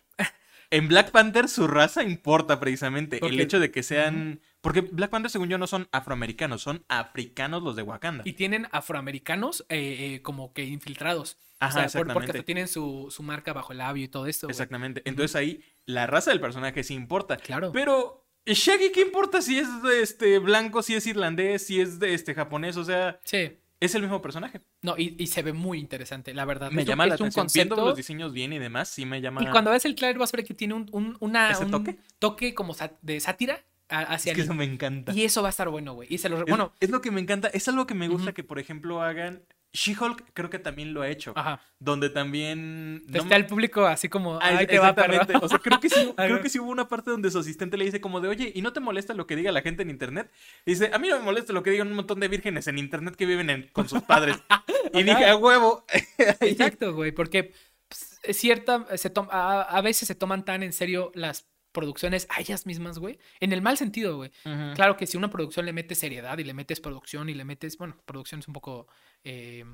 [0.71, 5.31] en Black Panther su raza importa precisamente, el hecho de que sean porque Black Panther,
[5.31, 8.23] según yo, no son afroamericanos, son africanos los de Wakanda.
[8.27, 11.39] Y tienen afroamericanos eh, eh, como que infiltrados.
[11.61, 14.49] Ajá, o sea, porque hasta tienen su, su, marca bajo el labio y todo esto.
[14.49, 15.03] Exactamente.
[15.05, 17.37] Entonces ahí la raza del personaje sí importa.
[17.37, 17.71] Claro.
[17.73, 22.15] Pero Shaggy, ¿qué importa si es de este blanco, si es irlandés, si es de
[22.15, 22.77] este japonés?
[22.77, 23.21] O sea.
[23.25, 23.59] Sí.
[23.81, 24.61] Es el mismo personaje.
[24.83, 26.71] No, y, se ve muy interesante, la verdad.
[26.71, 27.47] Me llama la atención.
[27.53, 29.43] Viendo los diseños bien y demás, sí me llama.
[29.43, 31.99] Y cuando ves el trailer vas a ver que tiene un, una, toque?
[32.19, 35.13] toque como de sátira hacia es que eso me encanta.
[35.13, 36.09] Y eso va a estar bueno, güey.
[36.11, 36.39] Y se lo...
[36.39, 37.49] Es, bueno, es lo que me encanta.
[37.49, 39.43] Es algo que me gusta que, por ejemplo, hagan.
[39.73, 41.33] She-Hulk creo que también lo ha hecho.
[41.37, 41.61] Ajá.
[41.79, 43.05] Donde también.
[43.13, 44.37] Está el público así como.
[44.37, 45.21] Ah, Ahí te va, perro.
[45.41, 47.85] O sea, creo que, sí, creo que sí hubo una parte donde su asistente le
[47.85, 50.31] dice como de, oye, ¿y no te molesta lo que diga la gente en internet?
[50.67, 52.79] Y dice, a mí no me molesta lo que digan un montón de vírgenes en
[52.79, 54.37] internet que viven con sus padres.
[54.93, 55.85] y dije, a huevo.
[56.41, 57.53] Exacto, güey, porque
[57.89, 62.67] pues, es cierta, se a veces se toman tan en serio las producciones a ellas
[62.67, 63.19] mismas, güey.
[63.41, 64.31] En el mal sentido, güey.
[64.75, 67.77] Claro que si una producción le metes seriedad y le metes producción y le metes,
[67.79, 68.89] bueno, producción es un poco
[69.25, 69.65] eh,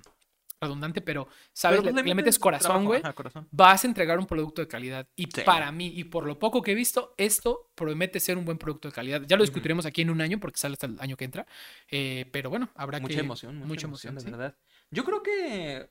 [0.61, 1.81] redundante, pero, ¿sabes?
[1.83, 3.03] Pues le, metes corazón, güey.
[3.51, 5.09] Vas a entregar un producto de calidad.
[5.17, 8.59] Y para mí, y por lo poco que he visto, esto promete ser un buen
[8.59, 9.23] producto de calidad.
[9.27, 11.47] Ya lo discutiremos aquí en un año, porque sale hasta el año que entra.
[11.91, 13.21] Eh, pero bueno, habrá mucha que...
[13.21, 14.57] Emoción, mucha, emoción, de verdad.
[14.91, 15.91] Yo creo que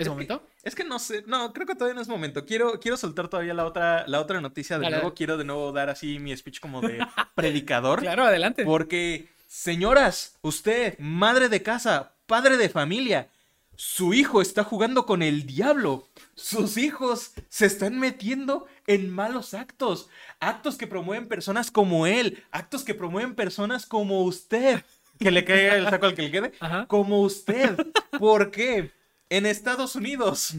[0.00, 0.42] ¿Es, momento?
[0.62, 2.46] es que no sé, no, creo que todavía no es momento.
[2.46, 5.14] Quiero, quiero soltar todavía la otra, la otra noticia de nuevo.
[5.14, 6.98] Quiero de nuevo dar así mi speech como de
[7.34, 8.00] predicador.
[8.00, 8.64] Claro, adelante.
[8.64, 13.28] Porque, señoras, usted, madre de casa, padre de familia,
[13.76, 16.06] su hijo está jugando con el diablo.
[16.34, 20.10] Sus hijos se están metiendo en malos actos.
[20.38, 22.44] Actos que promueven personas como él.
[22.50, 24.84] Actos que promueven personas como usted.
[25.18, 26.52] Que le caiga el saco al que le quede.
[26.88, 27.74] Como usted.
[28.18, 28.90] ¿Por qué?
[29.30, 30.56] En Estados Unidos,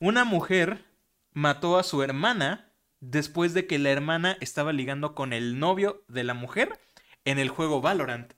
[0.00, 0.84] una mujer
[1.34, 6.24] mató a su hermana después de que la hermana estaba ligando con el novio de
[6.24, 6.80] la mujer
[7.24, 8.32] en el juego Valorant.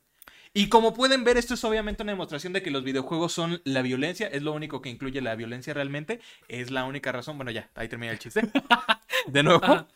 [0.52, 3.80] Y como pueden ver, esto es obviamente una demostración de que los videojuegos son la
[3.80, 7.70] violencia, es lo único que incluye la violencia realmente, es la única razón, bueno ya,
[7.74, 8.42] ahí termina el chiste.
[9.28, 9.88] De nuevo.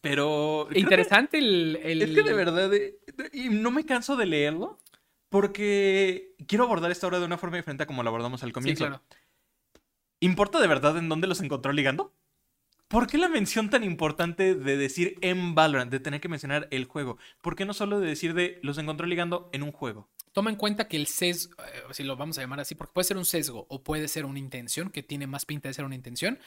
[0.00, 0.68] Pero...
[0.74, 2.98] Interesante el, Es que de verdad, eh,
[3.32, 4.80] y no me canso de leerlo,
[5.28, 8.84] porque quiero abordar esta obra de una forma diferente a como la abordamos al comienzo.
[8.84, 9.02] Sí, claro.
[10.20, 12.14] ¿Importa de verdad en dónde los encontró ligando?
[12.88, 16.86] ¿Por qué la mención tan importante de decir en Valorant, de tener que mencionar el
[16.86, 17.18] juego?
[17.42, 20.08] ¿Por qué no solo de decir de los encontró ligando en un juego?
[20.32, 23.04] Toma en cuenta que el sesgo, eh, si lo vamos a llamar así, porque puede
[23.04, 25.94] ser un sesgo o puede ser una intención, que tiene más pinta de ser una
[25.94, 26.38] intención.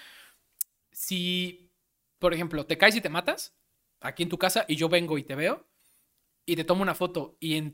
[0.91, 1.71] Si,
[2.17, 3.55] por ejemplo, te caes y te matas
[3.99, 5.67] aquí en tu casa y yo vengo y te veo,
[6.45, 7.73] y te tomo una foto y,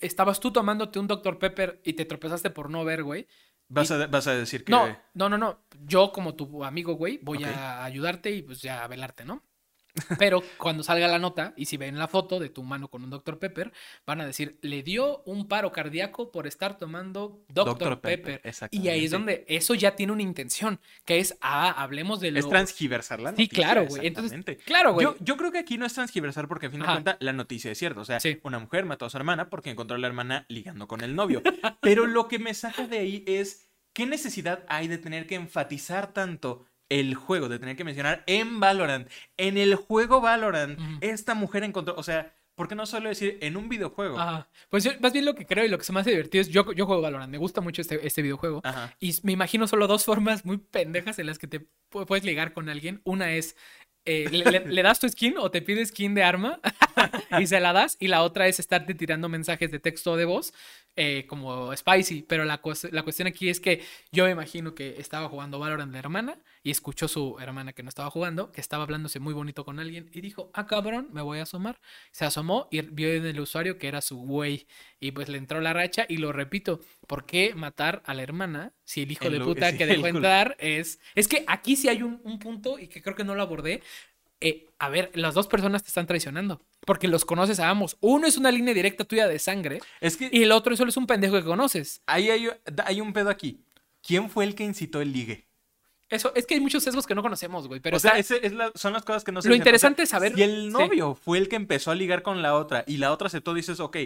[0.00, 1.38] estabas tú tomándote un Dr.
[1.38, 3.26] Pepper y te tropezaste por no ver, güey.
[3.68, 4.70] Vas, a, vas a decir que...
[4.70, 5.64] No, no, no, no.
[5.84, 9.42] Yo como tu amigo, güey, voy a ayudarte y pues ya a velarte, ¿no?
[10.18, 13.10] Pero cuando salga la nota y si ven la foto de tu mano con un
[13.10, 13.38] Dr.
[13.38, 13.72] Pepper,
[14.06, 18.00] van a decir, le dio un paro cardíaco por estar tomando Dr.
[18.00, 18.42] Pepper.
[18.70, 22.40] y ahí es donde eso ya tiene una intención, que es, ah, hablemos de lo...
[22.40, 23.50] Es transgiversar la noticia.
[23.50, 24.06] Sí, claro, güey.
[24.06, 25.06] Entonces, claro, güey.
[25.20, 27.78] Yo, creo que aquí no es transgiversar porque, a fin de cuentas, la noticia es
[27.78, 28.00] cierta.
[28.00, 31.02] O sea, una mujer mató a su hermana porque encontró a la hermana ligando con
[31.02, 31.42] el novio.
[31.80, 36.12] Pero lo que me saca de ahí es, ¿qué necesidad hay de tener que enfatizar
[36.12, 36.66] tanto
[37.00, 41.94] el juego, de tener que mencionar en Valorant, en el juego Valorant, esta mujer encontró,
[41.96, 44.18] o sea, ¿por qué no solo decir en un videojuego?
[44.18, 44.48] Ajá.
[44.68, 46.72] Pues más bien lo que creo y lo que se me hace divertido es, yo,
[46.72, 48.60] yo juego Valorant, me gusta mucho este, este videojuego.
[48.62, 48.94] Ajá.
[49.00, 52.68] Y me imagino solo dos formas muy pendejas en las que te puedes ligar con
[52.68, 53.00] alguien.
[53.04, 53.56] Una es
[54.06, 56.60] eh, le, das tu skin o te pide skin de arma
[57.40, 57.96] y se la das.
[57.98, 60.52] Y la otra es estarte tirando mensajes de texto de voz
[60.96, 62.22] eh, como spicy.
[62.22, 62.60] Pero la,
[62.92, 66.70] la cuestión aquí es que yo me imagino que estaba jugando Valorant de hermana y
[66.70, 70.20] escuchó su hermana que no estaba jugando, que estaba hablándose muy bonito con alguien y
[70.20, 71.80] dijo, ah cabrón, me voy a asomar.
[72.10, 74.66] Se asomó y vio en el usuario que era su güey
[75.00, 78.72] y pues le entró la racha y lo repito, ¿por qué matar a la hermana
[78.84, 81.00] si el hijo de puta que dejó entrar es...
[81.14, 83.82] Es que aquí sí hay un, un punto y que creo que no lo abordé.
[84.40, 86.60] Eh, a ver, las dos personas te están traicionando.
[86.84, 87.96] Porque los conoces a ambos.
[88.00, 89.80] Uno es una línea directa tuya de sangre.
[90.00, 92.02] Es que, y el otro solo es un pendejo que conoces.
[92.06, 92.48] Ahí hay,
[92.84, 93.64] hay un pedo aquí.
[94.02, 95.46] ¿Quién fue el que incitó el ligue?
[96.10, 97.80] Eso, es que hay muchos sesgos que no conocemos, güey.
[97.80, 98.14] Pero o sea,
[98.74, 100.38] son las cosas que no se Lo interesante es saber.
[100.38, 103.28] Y el novio fue el que empezó a ligar con la otra y la otra
[103.28, 103.96] aceptó, dices, ok,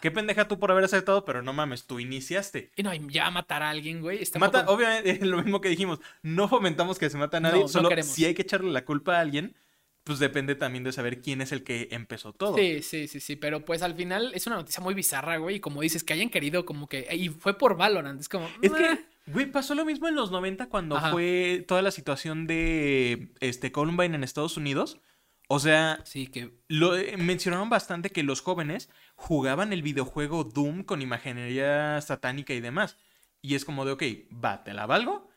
[0.00, 2.72] qué pendeja tú por haber aceptado, pero no mames, tú iniciaste.
[2.74, 4.20] Y no, ya matar a alguien, güey.
[4.38, 7.90] Mata, obviamente, es lo mismo que dijimos, no fomentamos que se mate a nadie, solo
[8.02, 9.54] si hay que echarle la culpa a alguien
[10.04, 12.56] pues depende también de saber quién es el que empezó todo.
[12.56, 15.60] Sí, sí, sí, sí, pero pues al final es una noticia muy bizarra, güey, y
[15.60, 18.48] como dices, que hayan querido como que, y fue por Valorant, es como...
[18.60, 23.32] Es que, güey, pasó lo mismo en los 90 cuando fue toda la situación de,
[23.40, 25.00] este, Columbine en Estados Unidos.
[25.48, 26.58] O sea, sí, que...
[26.66, 32.60] Lo, eh, mencionaron bastante que los jóvenes jugaban el videojuego Doom con imaginería satánica y
[32.60, 32.96] demás.
[33.40, 34.02] Y es como de, ok,
[34.42, 35.28] va, te la valgo,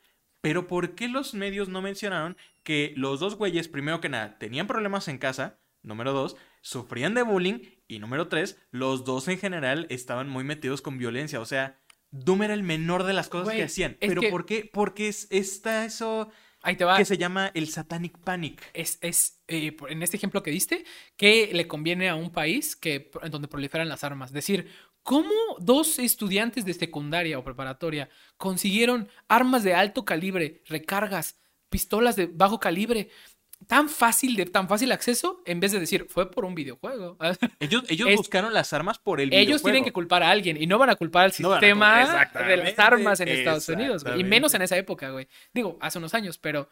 [0.46, 4.68] pero ¿por qué los medios no mencionaron que los dos güeyes, primero que nada, tenían
[4.68, 9.88] problemas en casa, número dos, sufrían de bullying y número tres, los dos en general
[9.90, 11.40] estaban muy metidos con violencia?
[11.40, 11.80] O sea,
[12.12, 13.98] Doom era el menor de las cosas que hacían.
[14.00, 14.70] Pero ¿por qué?
[14.72, 16.30] Porque es, está eso...
[16.62, 16.98] Ahí te va.
[16.98, 18.70] Que se llama el Satanic Panic.
[18.76, 20.86] Es, es eh, en este ejemplo que diste,
[21.18, 24.32] que le conviene a un país que, en donde proliferan las armas.
[24.32, 24.70] Decir,
[25.06, 31.38] ¿Cómo dos estudiantes de secundaria o preparatoria consiguieron armas de alto calibre, recargas,
[31.70, 33.10] pistolas de bajo calibre,
[33.68, 37.20] tan fácil de tan fácil acceso en vez de decir fue por un videojuego.
[37.60, 39.50] Ellos, ellos buscaron las armas por el videojuego.
[39.50, 42.80] Ellos tienen que culpar a alguien y no van a culpar al sistema de las
[42.80, 45.28] armas en Estados Unidos, y menos en esa época, güey.
[45.54, 46.68] Digo, hace unos años, pero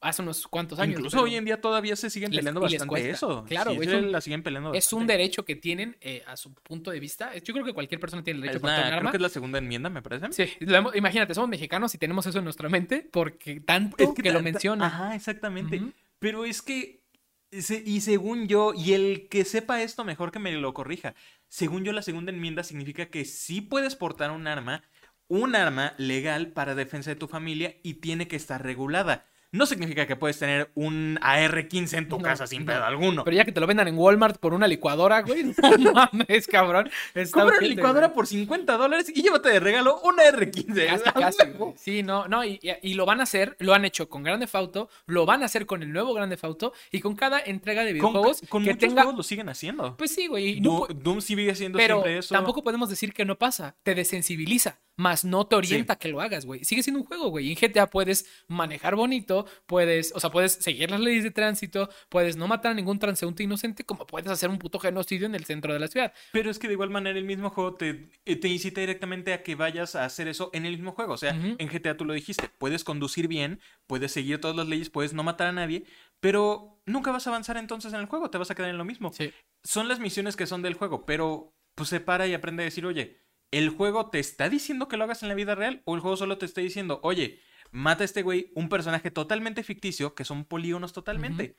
[0.00, 0.98] hace unos cuantos años.
[0.98, 3.44] Incluso hoy en día todavía se siguen peleando bastante eso.
[3.46, 3.88] Claro, güey.
[3.88, 7.36] la siguen peleando Es un derecho que tienen eh, a su punto de vista.
[7.38, 9.00] Yo creo que cualquier persona tiene el derecho a tener arma.
[9.00, 10.32] Creo que es la segunda enmienda, me parece.
[10.32, 10.50] Sí,
[10.94, 14.86] imagínate, somos mexicanos y tenemos eso en nuestra mente porque tanto que, lo menciona.
[14.86, 15.82] Ajá, exactamente.
[16.18, 17.02] Pero es que,
[17.50, 21.14] y según yo, y el que sepa esto mejor que me lo corrija,
[21.48, 24.82] según yo la segunda enmienda significa que sí puedes portar un arma,
[25.28, 30.06] un arma legal para defensa de tu familia y tiene que estar regulada no significa
[30.06, 33.24] que puedes tener un AR-15 en tu casa sin pedo alguno.
[33.24, 36.90] Pero ya que te lo vendan en Walmart por una licuadora, güey, no mames, cabrón.
[37.32, 41.74] Compra una licuadora por 50 dólares y llévate de regalo un AR-15.
[41.76, 42.58] Sí, no, no, y,
[42.94, 45.82] lo van a hacer, lo han hecho con Grande Auto, lo van a hacer con
[45.82, 49.02] el nuevo Grande Auto y con cada entrega de videojuegos con, que tenga...
[49.02, 49.96] juegos lo siguen haciendo.
[49.96, 50.60] Pues sí, güey.
[50.60, 52.34] Doom sigue haciendo siempre eso.
[52.34, 56.20] tampoco podemos decir que no pasa, te desensibiliza más no te orienta a que lo
[56.20, 56.62] hagas, güey.
[56.64, 57.50] Sigue siendo un juego, güey.
[57.50, 62.36] En GTA puedes manejar bonito, puedes, o sea, puedes seguir las leyes de tránsito, puedes
[62.36, 65.72] no matar a ningún transeúnte inocente, como puedes hacer un puto genocidio en el centro
[65.72, 66.12] de la ciudad.
[66.32, 69.42] Pero es que de igual manera el mismo juego te, eh, te incita directamente a
[69.42, 71.14] que vayas a hacer eso en el mismo juego.
[71.14, 74.90] O sea, en GTA tú lo dijiste, puedes conducir bien, puedes seguir todas las leyes,
[74.90, 75.84] puedes no matar a nadie,
[76.20, 78.84] pero nunca vas a avanzar entonces en el juego, te vas a quedar en lo
[78.84, 79.12] mismo.
[79.12, 79.32] Sí.
[79.64, 82.84] Son las misiones que son del juego, pero pues se para y aprende a decir,
[82.84, 83.18] oye,
[83.50, 86.16] ¿el juego te está diciendo que lo hagas en la vida real o el juego
[86.16, 90.44] solo te está diciendo, oye, mata a este güey un personaje totalmente ficticio que son
[90.44, 91.56] polígonos totalmente?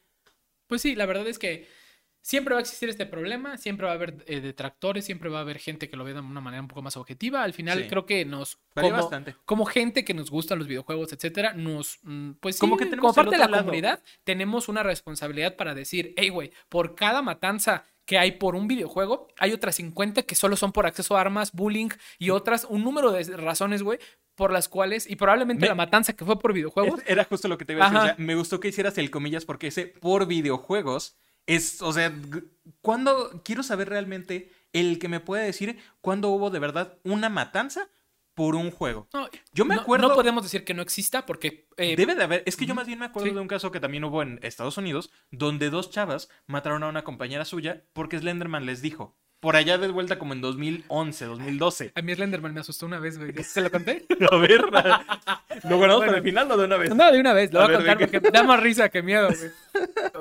[0.68, 1.68] Pues sí, la verdad es que
[2.22, 5.42] siempre va a existir este problema, siempre va a haber eh, detractores, siempre va a
[5.42, 7.44] haber gente que lo vea de una manera un poco más objetiva.
[7.44, 9.36] Al final creo que nos como, bastante.
[9.46, 13.14] como gente que nos gustan los videojuegos, etcétera, nos mm, pues como que tenemos como
[13.14, 18.20] parte de la comunidad tenemos una responsabilidad para decir, hey güey, por cada matanza que
[18.20, 21.88] hay por un videojuego, hay otras 50 que solo son por acceso a armas, bullying
[22.20, 24.00] y otras, un número de razones, güey,
[24.36, 27.00] por las cuales, y probablemente la matanza que fue por videojuegos.
[27.06, 28.02] Era justo lo que te iba a decir.
[28.02, 31.16] O sea, me gustó que hicieras el comillas porque ese por videojuegos
[31.48, 32.14] es, o sea,
[32.82, 37.88] cuando quiero saber realmente el que me puede decir cuándo hubo de verdad una matanza
[38.34, 39.08] por un juego.
[39.14, 40.08] No, yo me acuerdo.
[40.08, 41.68] No podemos decir que no exista porque.
[41.78, 42.44] Eh, debe de haber.
[42.46, 44.78] Es que yo más bien me acuerdo de un caso que también hubo en Estados
[44.78, 49.80] Unidos, donde dos chavas mataron a una compañera suya porque Slenderman les dijo: por allá
[49.80, 51.92] de vuelta como en 2011, 2012.
[51.96, 53.34] A mí Slenderman me asustó una vez, güey.
[53.44, 54.06] ¿Se lo conté?
[54.32, 54.62] a ver,
[55.68, 56.96] ¿lo guardamos para el final o de una vez?
[56.96, 57.52] No, de una vez.
[57.52, 59.52] Lo voy a, contar porque da más risa que miedo, güey.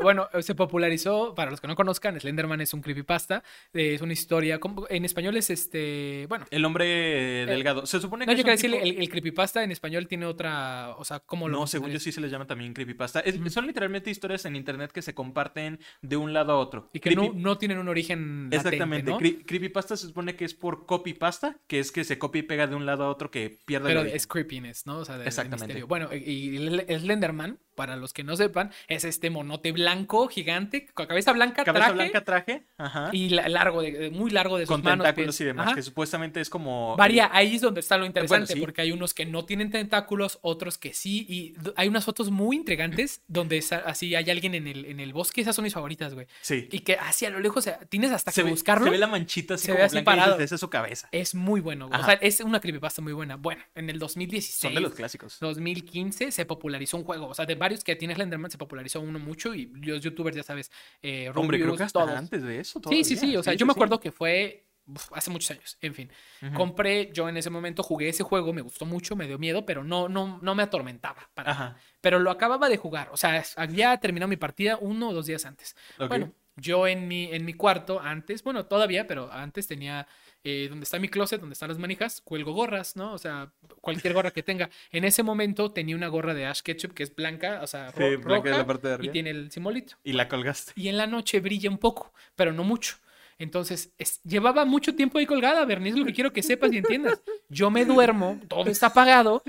[0.03, 3.43] Bueno, se popularizó, para los que no conozcan, Slenderman es un creepypasta.
[3.75, 6.47] Es una historia, en español es este, bueno.
[6.51, 7.85] El hombre delgado.
[7.85, 8.33] Se supone que...
[8.33, 11.59] No, yo quiero decir, el, creepypasta en español tiene otra, o sea, ¿cómo lo...
[11.59, 13.23] No, según yo sí se les llama también creepypasta.
[13.51, 16.89] Son literalmente historias en internet que se comparten de un lado a otro.
[16.95, 19.10] Y que no, no, tienen un origen Exactamente.
[19.19, 22.75] Creepypasta se supone que es por copypasta, que es que se copia y pega de
[22.75, 24.99] un lado a otro que pierde Pero es creepiness, ¿no?
[24.99, 25.83] O sea, de, Exactamente.
[25.85, 26.57] bueno, y
[26.89, 31.93] Slenderman, para los que no sepan, es este monote blanco gigante, con cabeza blanca, cabeza
[31.93, 33.09] blanca, traje, Ajá.
[33.13, 36.97] y largo, de, muy largo de sus con tentáculos y demás, que supuestamente es como...
[36.97, 40.77] Varía, ahí es donde está lo interesante, porque hay unos que no tienen tentáculos, otros
[40.77, 45.01] que sí, y hay unas fotos muy intrigantes donde así hay alguien en el, en
[45.01, 46.27] el bosque, esas son mis favoritas, güey.
[46.43, 46.69] Sí.
[46.71, 48.85] Y que así a lo lejos, o sea, tienes hasta que buscarlo.
[48.85, 50.39] Se ve la manchita así se ve así parado.
[50.39, 51.09] esa es su cabeza.
[51.13, 52.01] Es muy bueno, güey.
[52.01, 53.37] O sea, es una creepypasta muy buena.
[53.37, 54.61] Bueno, en el 2016.
[54.61, 55.39] Son de los clásicos.
[55.41, 59.19] 2015 se popularizó un juego, o sea, de varios que tienes Slenderman se popularizó uno
[59.19, 60.71] mucho y los youtubers, ya sabes,
[61.03, 62.81] eh, Hombre, creo que hasta antes de eso.
[62.89, 63.37] Sí, sí, sí.
[63.37, 64.67] O sea, yo me acuerdo que fue
[65.13, 65.79] hace muchos años.
[65.81, 66.11] En fin,
[66.55, 69.85] compré, yo en ese momento jugué ese juego, me gustó mucho, me dio miedo, pero
[69.85, 71.31] no, no, no me atormentaba.
[71.35, 73.09] Para Pero lo acababa de jugar.
[73.13, 75.77] O sea, había terminado mi partida uno o dos días antes.
[75.99, 80.07] Bueno, yo en mi, en mi cuarto antes, bueno, todavía, pero antes tenía
[80.43, 83.13] eh, donde está mi closet, donde están las manijas, cuelgo gorras, ¿no?
[83.13, 84.71] O sea, cualquier gorra que tenga.
[84.91, 88.67] En ese momento tenía una gorra de Ash Ketchup que es blanca, o sea, roja,
[89.01, 89.97] y tiene el simbolito.
[90.03, 90.73] Y la colgaste.
[90.77, 92.97] Y en la noche brilla un poco, pero no mucho.
[93.39, 93.93] Entonces,
[94.25, 97.23] llevaba mucho tiempo ahí colgada, Bernice, lo que quiero que sepas y entiendas.
[97.49, 99.43] Yo me duermo, todo está apagado,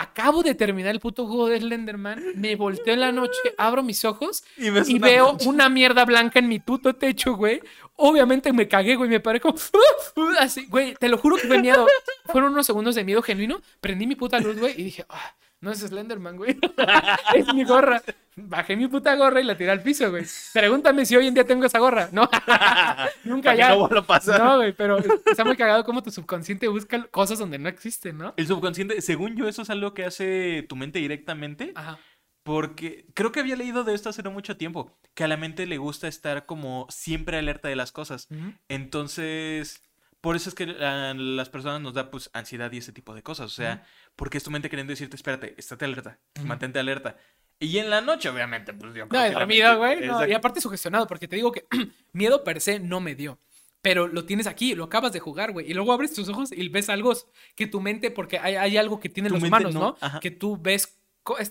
[0.00, 4.04] acabo de terminar el puto juego de Slenderman, me volteo en la noche, abro mis
[4.06, 7.60] ojos y, veo una mierda blanca en mi puto techo, güey.
[7.96, 9.56] Obviamente me cagué, güey, me paré como
[10.40, 11.86] así, güey, te lo juro que fue miedo.
[12.26, 15.70] Fueron unos segundos de miedo genuino, prendí mi puta luz, güey, y dije, ah, no
[15.70, 16.58] es Slenderman, güey.
[17.34, 18.02] es mi gorra.
[18.36, 20.24] Bajé mi puta gorra y la tiré al piso, güey.
[20.52, 22.08] Pregúntame si hoy en día tengo esa gorra.
[22.12, 22.28] No,
[23.24, 23.74] nunca ya.
[23.74, 24.38] No lo pasa.
[24.38, 28.32] No, güey, pero está muy cagado como tu subconsciente busca cosas donde no existen, ¿no?
[28.36, 31.72] El subconsciente, según yo, eso es algo que hace tu mente directamente.
[31.74, 31.98] Ajá.
[32.42, 35.66] Porque creo que había leído de esto hace no mucho tiempo, que a la mente
[35.66, 38.28] le gusta estar como siempre alerta de las cosas.
[38.68, 39.82] Entonces,
[40.20, 43.22] por eso es que a las personas nos da pues ansiedad y ese tipo de
[43.22, 43.46] cosas.
[43.46, 43.84] O sea,
[44.20, 47.16] porque es tu mente queriendo decirte, espérate, estate alerta, mantente alerta.
[47.58, 49.06] Y en la noche, obviamente, pues yo...
[49.06, 50.00] No, dormido, güey.
[50.28, 51.64] y aparte sugestionado, porque te digo que
[52.12, 53.38] miedo per se no me dio.
[53.80, 55.70] Pero lo tienes aquí, lo acabas de jugar, güey.
[55.70, 57.14] Y luego abres tus ojos y ves algo
[57.54, 59.96] que tu mente, porque hay, algo que tienen los humanos, ¿no?
[60.20, 60.99] Que tú ves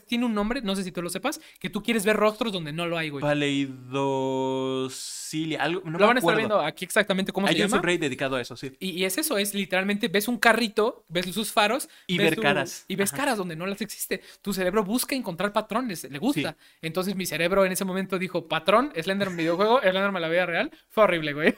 [0.08, 2.74] tiene un nombre, no sé si tú lo sepas, que tú quieres ver rostros donde
[2.74, 3.22] no lo hay, güey.
[3.22, 7.76] Paleidosilia, algo, no Lo van a estar viendo aquí exactamente cómo se llama.
[7.76, 8.76] Hay un rey dedicado a eso, sí.
[8.80, 11.90] Y, es eso, es literalmente ves un carrito, ves sus faros.
[12.08, 12.86] Y ver caras.
[12.88, 14.22] Y ves caras donde no las existe.
[14.42, 16.58] Tu cerebro busca encontrar patrones, le gusta.
[16.82, 20.72] Entonces mi cerebro en ese momento dijo, patrón, Slender videojuego, Slenderman la vida real.
[20.90, 21.56] Fue horrible, güey.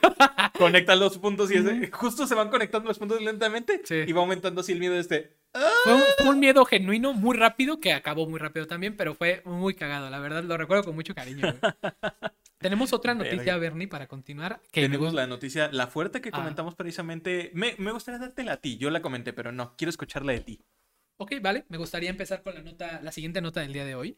[0.58, 1.56] Conectan los puntos y
[1.90, 3.82] justo se van conectando los puntos lentamente.
[4.06, 5.41] Y va aumentando así el miedo de este...
[5.52, 10.08] Fue un, miedo genuino, muy rápido, que acabó muy rápido también, pero fue muy cagado,
[10.08, 11.42] la verdad, lo recuerdo con mucho cariño.
[12.58, 14.60] Tenemos otra noticia, Bernie, para continuar.
[14.70, 16.36] Tenemos la noticia, la fuerte que ah.
[16.36, 17.50] comentamos precisamente.
[17.54, 20.64] Me, me gustaría dártela a ti, yo la comenté, pero no, quiero escucharla de ti.
[21.18, 24.16] Ok, vale, me gustaría empezar con la nota, la siguiente nota del día de hoy.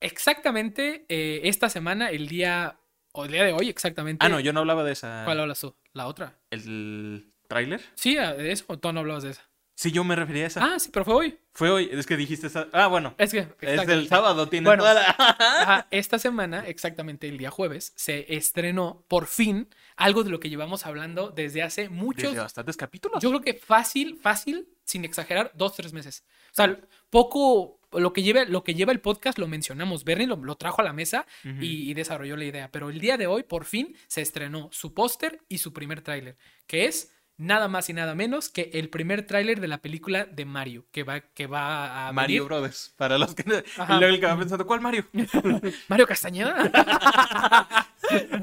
[0.00, 2.78] Exactamente eh, esta semana, el día,
[3.12, 4.24] o el día de hoy, exactamente.
[4.24, 5.22] Ah, no, yo no hablaba de esa.
[5.24, 5.76] ¿Cuál hablas tú?
[5.92, 6.38] ¿La otra?
[6.50, 7.82] ¿El tráiler?
[7.94, 9.48] Sí, de eso, o tú no hablabas de esa.
[9.76, 10.64] Sí, yo me refería a esa.
[10.64, 11.38] Ah, sí, pero fue hoy.
[11.52, 12.68] Fue hoy, es que dijiste esa.
[12.72, 13.14] Ah, bueno.
[13.18, 13.48] Es que.
[13.60, 15.88] Es del sábado, tiene toda la...
[15.90, 20.86] esta semana, exactamente el día jueves, se estrenó por fin algo de lo que llevamos
[20.86, 22.30] hablando desde hace muchos.
[22.30, 23.22] Desde bastantes capítulos.
[23.22, 26.24] Yo creo que fácil, fácil, sin exagerar, dos, tres meses.
[26.52, 27.80] O sea, poco.
[27.92, 30.02] Lo que, lleva, lo que lleva el podcast lo mencionamos.
[30.02, 32.68] Bernie lo, lo trajo a la mesa y, y desarrolló la idea.
[32.72, 36.36] Pero el día de hoy, por fin, se estrenó su póster y su primer tráiler,
[36.66, 40.44] que es nada más y nada menos que el primer tráiler de la película de
[40.44, 43.42] Mario, que va, que va a Mario Brothers, para los que...
[43.42, 45.06] Y luego el que va pensando, ¿cuál Mario?
[45.88, 46.70] ¿Mario Castañeda?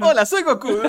[0.01, 0.81] Hola, soy Goku.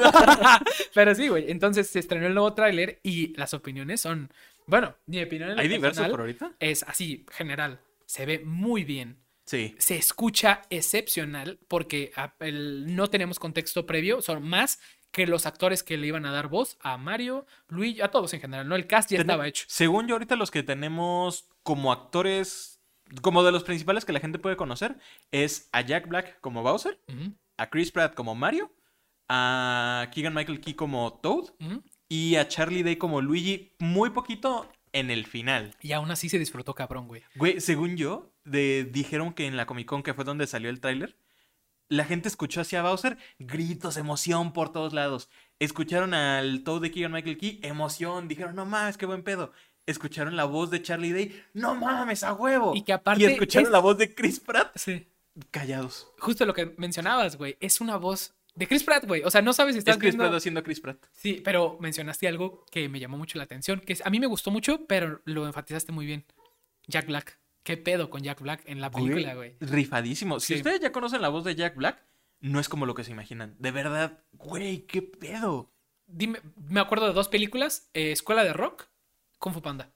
[0.95, 4.33] Pero sí, güey, entonces se estrenó el nuevo tráiler y las opiniones son...
[4.67, 6.53] Bueno, mi opinión ¿Hay diversos por ahorita?
[6.61, 7.81] Es así, general.
[8.07, 9.19] Se ve muy bien.
[9.45, 9.75] Sí.
[9.79, 12.13] Se escucha excepcional porque
[12.53, 14.79] no tenemos contexto previo, son más
[15.13, 18.41] que los actores que le iban a dar voz a Mario, Luigi, a todos en
[18.41, 18.75] general, ¿no?
[18.75, 19.67] El cast ya estaba hecho.
[19.69, 22.81] Según yo, ahorita los que tenemos como actores,
[23.21, 24.97] como de los principales que la gente puede conocer,
[25.31, 26.99] es a Jack Black como Bowser,
[27.59, 28.73] a Chris Pratt como Mario,
[29.29, 31.51] a Keegan Michael Key como Toad
[32.09, 35.75] y a Charlie Day como Luigi muy poquito en el final.
[35.81, 37.23] Y aún así se disfrutó cabrón, güey.
[37.35, 40.81] Güey, según yo, de, dijeron que en la Comic Con, que fue donde salió el
[40.81, 41.17] tráiler,
[41.93, 45.29] la gente escuchó hacia Bowser gritos, emoción por todos lados.
[45.59, 48.29] Escucharon al Toad de Keegan Michael Key, emoción.
[48.29, 49.53] Dijeron, no mames, qué buen pedo.
[49.85, 52.75] Escucharon la voz de Charlie Day, no mames, a huevo.
[52.75, 53.23] Y que aparte.
[53.23, 54.73] Y escucharon la voz de Chris Pratt.
[54.75, 55.07] Sí.
[55.51, 56.09] Callados.
[56.19, 57.59] Justo lo que mencionabas, güey.
[57.61, 59.23] Es una voz de Chris Pratt, güey.
[59.25, 60.97] O sea, no sabes si estás es Chris Pratt haciendo Chris Pratt.
[61.13, 64.51] Sí, pero mencionaste algo que me llamó mucho la atención, que a mí me gustó
[64.51, 66.25] mucho, pero lo enfatizaste muy bien.
[66.87, 67.42] Jack Black.
[67.63, 69.57] ¿Qué pedo con Jack Black en la película, güey?
[69.61, 70.41] Rifadísimo.
[70.41, 72.03] Si ustedes ya conocen la voz de Jack Black,
[72.41, 73.55] no es como lo que se imaginan.
[73.59, 75.73] De verdad, güey, qué pedo.
[76.07, 78.89] Dime, me acuerdo de dos películas, eh, Escuela de Rock,
[79.39, 79.93] Kung Fu Panda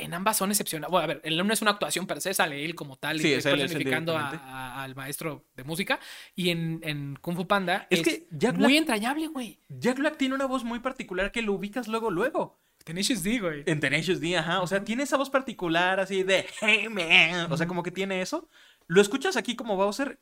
[0.00, 0.90] en ambas son excepcionales.
[0.90, 3.40] Bueno, a ver, el uno es una actuación per se, sale él como tal, y
[3.40, 6.00] personificando al maestro de música.
[6.34, 9.60] Y en, Kung Fu Panda es, que muy entrañable, güey.
[9.68, 12.58] Jack Black tiene una voz muy particular que lo ubicas luego, luego.
[12.84, 13.62] Tenacious D, güey.
[13.66, 14.60] En Tenacious D, ajá.
[14.62, 17.52] O sea, tiene esa voz particular así de Hey man.
[17.52, 18.48] O sea, como que tiene eso.
[18.86, 20.18] Lo escuchas aquí como Bowser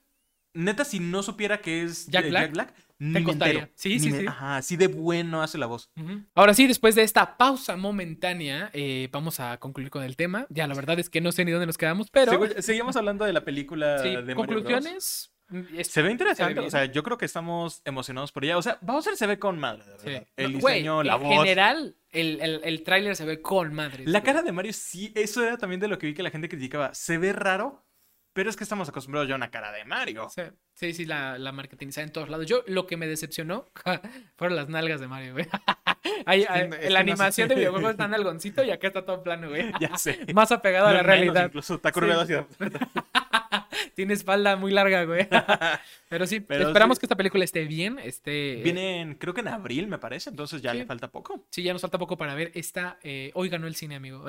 [0.55, 4.27] neta, si no supiera que es Jack Black, ni me Sí, sí, sí.
[4.27, 5.91] Ajá, así de bueno hace la voz.
[6.35, 10.47] Ahora sí, después de esta pausa momentánea, eh, vamos a concluir con el tema.
[10.51, 12.33] Ya, la verdad es que no sé ni dónde nos quedamos, pero.
[12.61, 15.33] seguimos hablando de la película de Conclusiones.
[15.51, 18.59] Mm, se ve interesante, o sea, yo creo que estamos emocionados por ella.
[18.59, 20.29] O sea, Bowser se ve con madre, de verdad.
[20.37, 21.33] El diseño, la voz.
[21.33, 24.05] En general, el, el, el tráiler se ve con madre.
[24.07, 26.49] La cara de Mario, sí, eso era también de lo que vi que la gente
[26.49, 26.95] criticaba.
[26.95, 27.87] Se ve raro,
[28.33, 30.29] pero es que estamos acostumbrados ya a una cara de Mario.
[30.29, 30.43] Sí,
[30.79, 32.47] sí, sí la, la marketingizada en todos lados.
[32.47, 33.67] Yo lo que me decepcionó
[34.37, 35.47] fueron las nalgas de Mario, güey.
[36.89, 39.73] la animación de videojuegos está en algoncito y acá está todo plano, güey.
[39.81, 40.21] Ya sé.
[40.35, 41.47] Más apegado a la realidad.
[41.47, 42.47] Incluso está curvado hacia.
[43.95, 45.29] Tiene espalda muy larga, güey.
[46.09, 47.99] Pero sí, esperamos que esta película esté bien.
[47.99, 48.61] Esté...
[48.63, 50.31] Viene, creo que en abril, me parece.
[50.31, 51.45] Entonces ya le falta poco.
[51.51, 52.99] Sí, ya nos falta poco para ver esta.
[53.03, 54.25] Eh, hoy ganó el cine, amigo.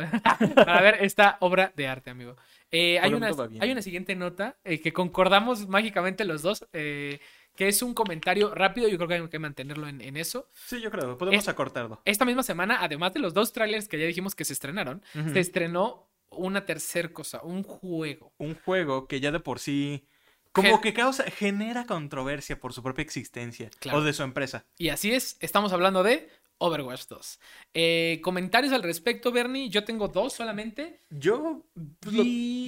[0.55, 2.35] para ver esta obra de arte, amigo.
[2.71, 7.19] Eh, hay, una, hay una siguiente nota eh, que concordamos mágicamente los dos, eh,
[7.55, 8.87] que es un comentario rápido.
[8.87, 10.49] Yo creo que hay que mantenerlo en, eso.
[10.53, 12.01] Sí, yo creo, podemos acortarlo.
[12.05, 15.39] Esta misma semana, además de los dos trailers que ya dijimos que se estrenaron, se
[15.39, 18.33] estrenó una tercera cosa, un juego.
[18.37, 20.07] Un juego que ya de por sí.
[20.51, 24.65] Como que causa, genera controversia por su propia existencia o de su empresa.
[24.77, 26.27] Y así es, estamos hablando de
[26.59, 27.39] Overwatch 2.
[27.73, 29.69] Eh, comentarios al respecto, Bernie.
[29.69, 30.99] Yo tengo dos solamente.
[31.09, 31.65] Yo
[31.99, 32.15] pues,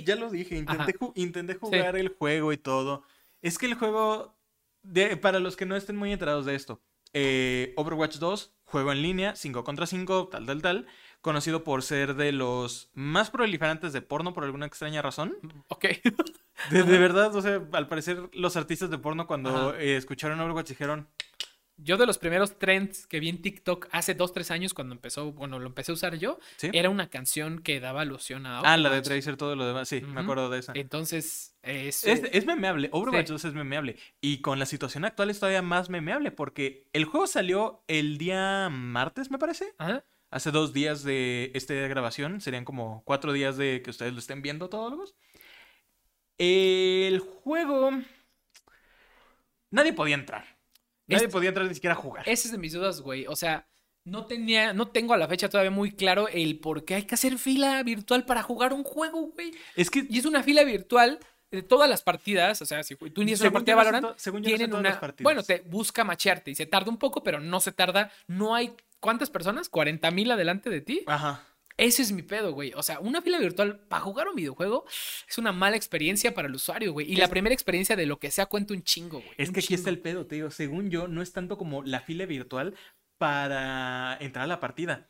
[0.06, 0.64] ya lo dije,
[1.16, 3.04] intenté, jugar el juego y todo.
[3.42, 4.38] Es que el juego,
[4.84, 6.82] de, para los que no estén muy enterados de esto,
[7.14, 10.88] eh, Overwatch 2, juego en línea, 5 contra 5, tal, tal, tal.
[11.22, 15.38] Conocido por ser de los más proliferantes de porno por alguna extraña razón.
[15.68, 15.86] Ok.
[16.70, 21.08] De, verdad, o sea, al parecer los artistas de porno cuando eh, escucharon Overwatch dijeron,
[21.84, 25.32] yo de los primeros trends que vi en TikTok hace dos, tres años cuando empezó,
[25.32, 28.90] bueno, lo empecé a usar yo, era una canción que daba alusión a Ah, la
[28.90, 30.74] de Tracer, todo lo demás, sí, me acuerdo de esa.
[30.76, 32.06] Entonces, es...
[32.06, 33.98] Es, memeable, Overwatch 2 es memeable.
[34.20, 38.70] Y con la situación actual es todavía más memeable porque el juego salió el día
[38.70, 39.74] martes, me parece.
[39.78, 40.04] Ajá.
[40.30, 44.42] Hace dos días de esta grabación, serían como cuatro días de que ustedes lo estén
[44.42, 45.16] viendo todos.
[46.38, 47.92] El juego...
[49.72, 50.61] Nadie podía entrar.
[51.16, 52.28] Nadie podía entrar ni siquiera a jugar.
[52.28, 53.26] Esa es de mis dudas, güey.
[53.28, 53.68] O sea,
[54.04, 57.16] no tenía, no tengo a la fecha todavía muy claro el por qué hay que
[57.16, 59.54] hacer fila virtual para jugar un juego, güey.
[59.76, 60.06] Es que.
[60.10, 61.20] Y es una fila virtual
[61.52, 65.00] de todas las partidas, o sea, si tú inicias una partida Valorant, tienen una.
[65.20, 68.12] Bueno, te busca machearte y se tarda un poco, pero no se tarda.
[68.28, 68.74] No hay.
[69.00, 69.72] ¿Cuántas personas?
[69.72, 71.04] ¿40 mil adelante de ti?
[71.08, 71.44] Ajá.
[71.82, 72.74] Ese es mi pedo, güey.
[72.76, 74.86] O sea, una fila virtual para jugar un videojuego
[75.28, 77.12] es una mala experiencia para el usuario, güey.
[77.12, 79.34] Y la primera experiencia de lo que sea cuenta un chingo, güey.
[79.38, 80.52] Es que aquí está el pedo, te digo.
[80.52, 82.76] Según yo, no es tanto como la fila virtual
[83.18, 85.10] para entrar a la partida.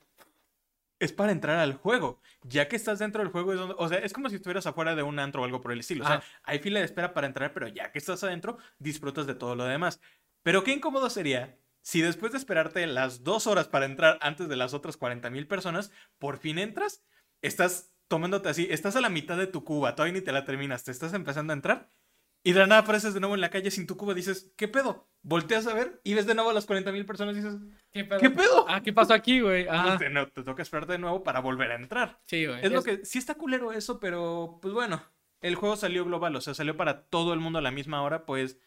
[0.98, 2.22] Es para entrar al juego.
[2.44, 4.96] Ya que estás dentro del juego, es donde, o sea, es como si estuvieras afuera
[4.96, 6.06] de un antro o algo por el estilo.
[6.06, 9.36] O sea, hay fila de espera para entrar, pero ya que estás adentro, disfrutas de
[9.36, 10.00] todo lo demás.
[10.42, 14.56] Pero qué incómodo sería si después de esperarte las dos horas para entrar antes de
[14.56, 17.04] las otras 40 mil personas, por fin entras,
[17.41, 20.84] estás tomándote así, estás a la mitad de tu cuba, todavía ni te la terminas,
[20.84, 21.89] te estás empezando a entrar
[22.44, 25.08] y de nada apareces de nuevo en la calle sin tu cuba, dices, ¿qué pedo?
[25.22, 27.60] Volteas a ver y ves de nuevo a las 40 mil personas y dices,
[27.91, 28.65] ¿qué pedo?
[28.67, 29.67] Ah, ¿qué pasó aquí, güey?
[30.00, 32.20] Te, te, toca esperarte de nuevo para volver a entrar.
[32.26, 32.60] Sí, güey.
[32.65, 35.04] Es, lo que, sí está culero eso, pero pues bueno,
[35.41, 38.26] el juego salió global, o sea, salió para todo el mundo a la misma hora,
[38.26, 38.60] pues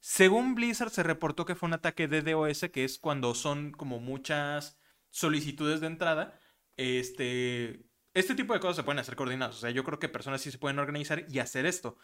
[0.00, 3.98] según Blizzard se reportó que fue un ataque de DOS, que es cuando son como
[4.00, 4.78] muchas
[5.10, 6.38] solicitudes de entrada.
[6.76, 7.84] Este,
[8.14, 9.56] este tipo de cosas se pueden hacer coordinadas.
[9.56, 11.98] O sea, yo creo que personas sí se pueden organizar y hacer esto.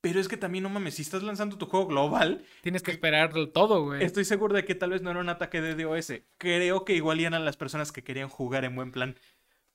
[0.00, 2.44] Pero es que también, no mames, si estás lanzando tu juego global.
[2.62, 4.04] Tienes que esperar todo, güey.
[4.04, 6.12] Estoy seguro de que tal vez no era un ataque de DOS.
[6.38, 9.16] Creo que igual eran las personas que querían jugar en buen plan.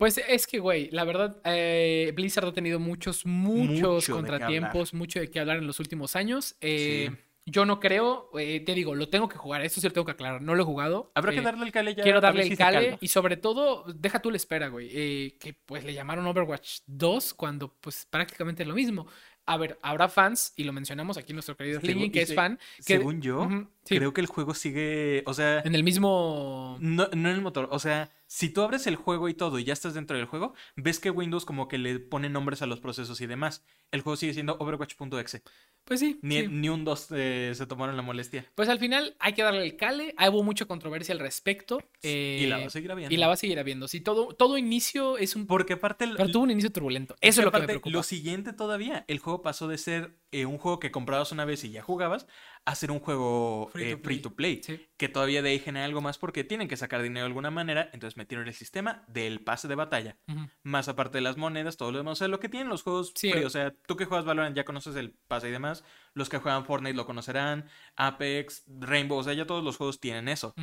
[0.02, 5.30] Pues es que, güey, la verdad, eh, Blizzard ha tenido muchos, muchos contratiempos, mucho de
[5.30, 6.56] qué hablar en los últimos años.
[6.60, 7.12] Eh,
[7.45, 10.14] yo no creo, eh, te digo, lo tengo que jugar, esto sí lo tengo que
[10.14, 11.12] aclarar, no lo he jugado.
[11.14, 12.02] Habrá que darle el cale ya.
[12.02, 15.93] Quiero darle el cale y sobre todo, deja tú la espera, güey, que pues le
[15.93, 19.06] llamaron Overwatch 2 cuando pues prácticamente es lo mismo.
[19.45, 22.58] A ver, habrá fans, y lo mencionamos aquí nuestro querido Slimming, que es fan.
[22.78, 23.47] Que, según yo,
[23.86, 25.60] creo que el juego sigue, o sea...
[25.60, 26.78] En el mismo...
[26.80, 29.65] No, no en el motor, o sea, si tú abres el juego y todo y
[29.65, 32.79] ya estás dentro del juego, ves que Windows como que le pone nombres a los
[32.79, 33.65] procesos y demás.
[33.91, 35.43] El juego sigue siendo Overwatch.exe.
[35.84, 36.17] Pues sí.
[36.21, 38.49] Ni, un 2 eh, se tomaron la molestia.
[38.55, 40.15] Pues al final hay que darle el cale.
[40.17, 41.84] Hubo mucha controversia al respecto.
[42.01, 43.13] y la va a seguir habiendo.
[43.13, 43.89] Y la va a seguir habiendo.
[43.89, 45.45] Sí, todo, todo inicio es un.
[45.45, 46.07] Porque aparte.
[46.15, 47.15] Pero tuvo un inicio turbulento.
[47.19, 47.91] Eso es lo que me preocupa.
[47.91, 49.03] Lo siguiente todavía.
[49.09, 52.27] El juego pasó de ser eh, un juego que comprabas una vez y ya jugabas
[52.66, 54.62] hacer un juego free to eh, play,
[54.97, 57.89] que todavía de ahí genera algo más porque tienen que sacar dinero de alguna manera,
[57.93, 60.18] entonces metieron el sistema del pase de batalla,
[60.64, 63.14] más aparte de las monedas, todo lo demás, o sea, lo que tienen los juegos
[63.16, 65.84] free, o sea, tú que juegas Valorant ya conoces el pase y demás,
[66.14, 70.28] los que juegan Fortnite lo conocerán, Apex, Rainbow, o sea, ya todos los juegos tienen
[70.28, 70.53] eso.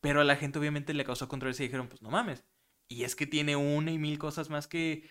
[0.00, 2.44] Pero a la gente obviamente le causó controversia y dijeron, pues no mames.
[2.86, 5.08] Y es que tiene una y mil cosas más que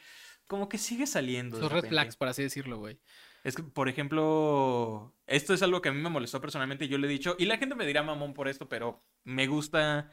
[0.47, 1.59] como que sigue saliendo.
[1.59, 2.99] Sus red flags, por así decirlo, güey.
[3.47, 6.89] Es que, por ejemplo, esto es algo que a mí me molestó personalmente.
[6.89, 10.11] Yo le he dicho, y la gente me dirá mamón por esto, pero me gusta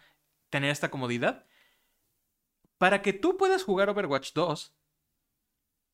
[0.51, 1.45] tener esta comodidad.
[2.79, 4.77] Para que tú puedas jugar Overwatch 2,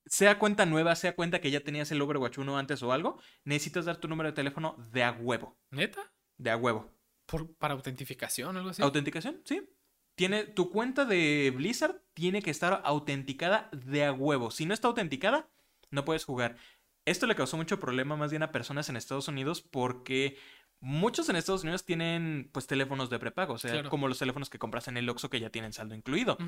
[0.04, 3.86] sea cuenta nueva, sea cuenta que ya tenías el Overwatch 1 antes o algo, necesitas
[3.86, 5.56] dar tu número de teléfono de a huevo.
[5.70, 6.12] ¿Neta?
[6.36, 6.92] De a huevo.
[7.24, 8.82] ¿Por, ¿Para autentificación o algo así?
[8.82, 9.40] ¿Autenticación?
[9.46, 9.66] Sí.
[10.14, 14.50] Tiene, tu cuenta de Blizzard tiene que estar autenticada de a huevo.
[14.50, 15.48] Si no está autenticada,
[15.90, 16.58] no puedes jugar.
[17.10, 20.38] Esto le causó mucho problema más bien a personas en Estados Unidos porque
[20.78, 24.60] muchos en Estados Unidos tienen pues teléfonos de prepago, o sea, como los teléfonos que
[24.60, 26.38] compras en el Oxxo que ya tienen saldo incluido.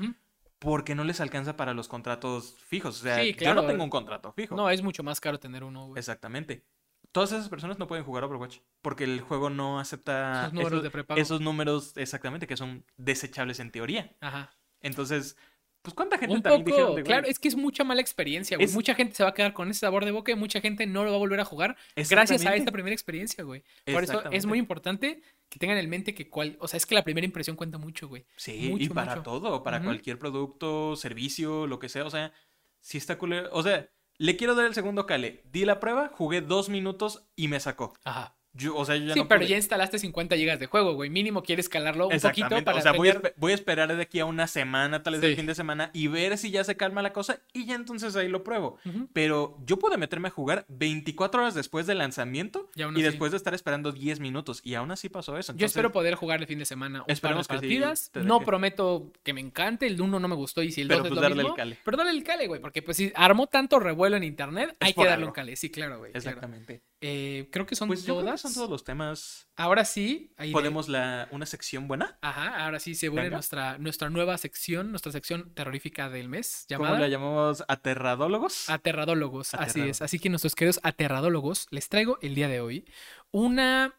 [0.59, 3.01] Porque no les alcanza para los contratos fijos.
[3.01, 4.55] O sea, yo no tengo un contrato fijo.
[4.55, 5.99] No, es mucho más caro tener uno, güey.
[5.99, 6.63] Exactamente.
[7.11, 10.89] Todas esas personas no pueden jugar Overwatch porque el juego no acepta esos números de
[10.91, 11.19] prepago.
[11.19, 14.15] Esos números, exactamente, que son desechables en teoría.
[14.21, 14.55] Ajá.
[14.79, 15.35] Entonces,
[15.83, 18.69] pues cuánta gente también dijeron de, Claro, es que es mucha mala experiencia, güey.
[18.69, 21.03] Mucha gente se va a quedar con ese sabor de boca y mucha gente no
[21.03, 21.75] lo va a volver a jugar
[22.09, 23.63] gracias a esta primera experiencia, güey.
[23.85, 26.95] Por eso es muy importante que tengan en mente que cual, o sea, es que
[26.95, 28.25] la primera impresión cuenta mucho, güey.
[28.37, 32.31] Sí, y para todo, para cualquier producto, servicio, lo que sea, o sea,
[32.79, 36.39] si está culero, o sea, le quiero dar el segundo cale, di la prueba, jugué
[36.39, 37.93] dos minutos y me sacó.
[38.05, 38.37] Ajá
[38.75, 41.09] o sea, sí, pero ya instalaste 50 gigas de juego, güey.
[41.09, 42.77] Mínimo quieres escalarlo un poquito para.
[42.77, 45.55] O sea, voy, a, esperar de aquí a una semana, tal vez el fin de
[45.55, 48.77] semana, y ver si ya se calma la cosa, y ya entonces ahí lo pruebo.
[49.11, 53.53] Pero yo puedo meterme a jugar 24 horas después del lanzamiento y, después de estar
[53.53, 55.53] esperando 10 minutos, y aún así pasó eso.
[55.55, 58.11] yo espero poder jugar el fin de semana un par de partidas.
[58.15, 61.01] no prometo que me encante, el 1 no me gustó, y si el 2 es
[61.01, 61.49] pues lo darle mismo.
[61.49, 61.79] El cale.
[61.83, 65.05] Pero dale el cale, güey, porque pues si armó tanto revuelo en internet, hay que
[65.05, 65.55] darle un cale.
[65.55, 66.11] Sí, claro, güey.
[66.13, 66.83] Exactamente.
[67.05, 68.39] Eh, creo que son pues todas.
[68.39, 69.49] son todos los temas.
[69.57, 70.33] Ahora sí.
[70.53, 72.17] ¿Podemos la, una sección buena?
[72.21, 76.65] Ajá, ahora sí se vuelve nuestra, nuestra nueva sección, nuestra sección terrorífica del mes.
[76.69, 76.91] Llamada...
[76.91, 77.65] ¿Cómo la llamamos?
[77.67, 78.69] ¿Aterradólogos?
[78.69, 80.01] Aterradólogos, así es.
[80.01, 82.85] Así que nuestros queridos aterradólogos, les traigo el día de hoy
[83.31, 83.93] una,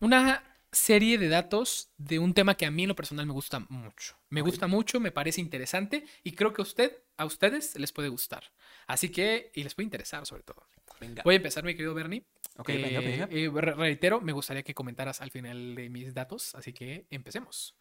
[0.00, 0.42] una
[0.72, 4.16] serie de datos de un tema que a mí en lo personal me gusta mucho.
[4.30, 8.08] Me gusta mucho, me parece interesante y creo que a usted, a ustedes les puede
[8.08, 8.52] gustar.
[8.86, 10.66] Así que, y les puede interesar sobre todo.
[11.24, 12.24] Voy a empezar, mi querido Bernie.
[12.58, 13.28] Ok, venga, venga.
[13.30, 17.76] Eh, reitero, me gustaría que comentaras al final de mis datos, así que empecemos.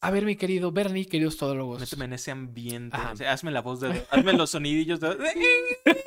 [0.00, 1.80] A ver, mi querido Bernie, queridos todólogos.
[1.80, 2.96] Méteme en ese ambiente.
[2.96, 4.04] hazme la voz de.
[4.10, 5.16] hazme los sonidillos de.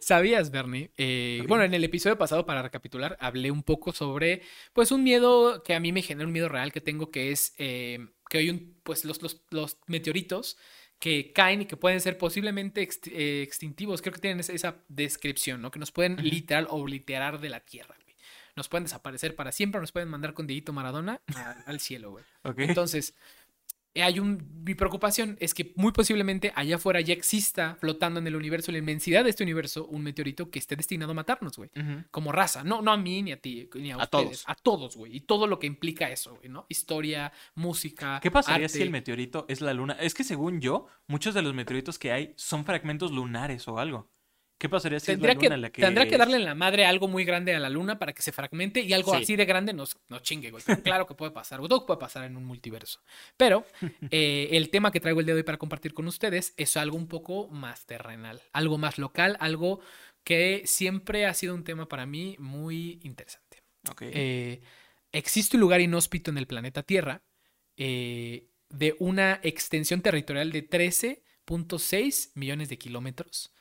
[0.00, 0.90] ¿Sabías, Bernie?
[0.96, 5.62] Eh, bueno, en el episodio pasado, para recapitular, hablé un poco sobre, pues, un miedo
[5.62, 8.50] que a mí me genera un miedo real que tengo, que es eh, que hoy,
[8.50, 10.56] un, pues, los, los, los meteoritos
[11.00, 14.02] que caen y que pueden ser posiblemente eh, extintivos.
[14.02, 15.70] Creo que tienen esa, descripción, ¿no?
[15.70, 18.14] Que nos pueden literal obliterar de la Tierra, güey.
[18.54, 21.20] Nos pueden desaparecer para siempre, nos pueden mandar con Dieguito Maradona
[21.66, 22.24] al cielo, güey.
[22.58, 23.14] Entonces,
[23.94, 28.36] hay un, mi preocupación es que muy posiblemente allá afuera ya exista flotando en el
[28.36, 31.70] universo, la inmensidad de este universo, un meteorito que esté destinado a matarnos, güey.
[32.10, 32.62] Como raza.
[32.62, 34.44] No, no a mí, ni a ti, ni a, a Todos.
[34.46, 35.16] A todos, güey.
[35.16, 36.66] Y todo lo que implica eso, güey, ¿no?
[36.68, 38.20] Historia, música.
[38.22, 39.94] ¿Qué pasaría si el meteorito es la luna?
[39.94, 44.08] Es que según yo, muchos de los meteoritos que hay son fragmentos lunares o algo.
[44.60, 45.80] ¿Qué pasaría si tendría es la luna que, la que...
[45.80, 48.30] Tendría que darle en la madre algo muy grande a la luna para que se
[48.30, 50.62] fragmente y algo así de grande nos, nos chingue, güey.
[50.84, 53.00] claro que puede pasar, todo puede pasar en un multiverso.
[53.38, 53.64] Pero
[54.10, 56.98] eh, el tema que traigo el día de hoy para compartir con ustedes es algo
[56.98, 59.80] un poco más terrenal, algo más local, algo
[60.24, 63.62] que siempre ha sido un tema para mí muy interesante.
[64.02, 64.60] Eh,
[65.10, 67.22] existe un lugar inhóspito en el planeta Tierra
[67.78, 73.54] eh, de una extensión territorial de 13.6 millones de kilómetros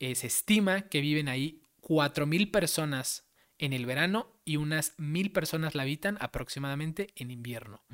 [0.00, 5.74] eh, se estima que viven ahí 4.000 personas en el verano y unas 1.000 personas
[5.74, 7.84] la habitan aproximadamente en invierno.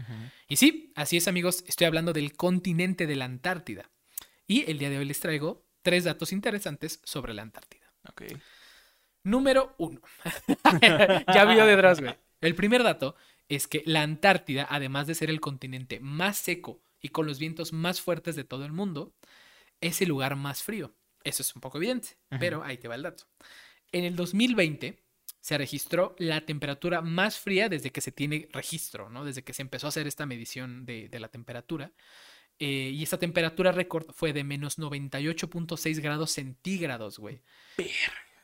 [0.49, 3.91] Y sí, así es amigos, estoy hablando del continente de la Antártida.
[4.47, 7.93] Y el día de hoy les traigo tres datos interesantes sobre la Antártida.
[9.25, 10.01] Número uno.
[11.35, 12.15] ya vio detrás, güey.
[12.41, 13.17] El primer dato
[13.49, 17.73] es que la Antártida, además de ser el continente más seco y con los vientos
[17.73, 19.17] más fuertes de todo el mundo,
[19.81, 20.95] es el lugar más frío.
[21.27, 23.24] Eso es un poco evidente, pero ahí te va el dato.
[23.91, 25.03] En el 2020
[25.41, 29.24] se registró la temperatura más fría desde que se tiene registro, ¿no?
[29.24, 31.91] Desde que se empezó a hacer esta medición de, la temperatura.
[32.61, 37.43] Eh, y esa temperatura récord fue de menos 98.6 grados centígrados, güey.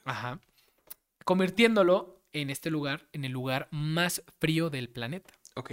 [0.05, 0.41] Ajá.
[1.25, 5.33] Convirtiéndolo en este lugar, en el lugar más frío del planeta.
[5.55, 5.71] Ok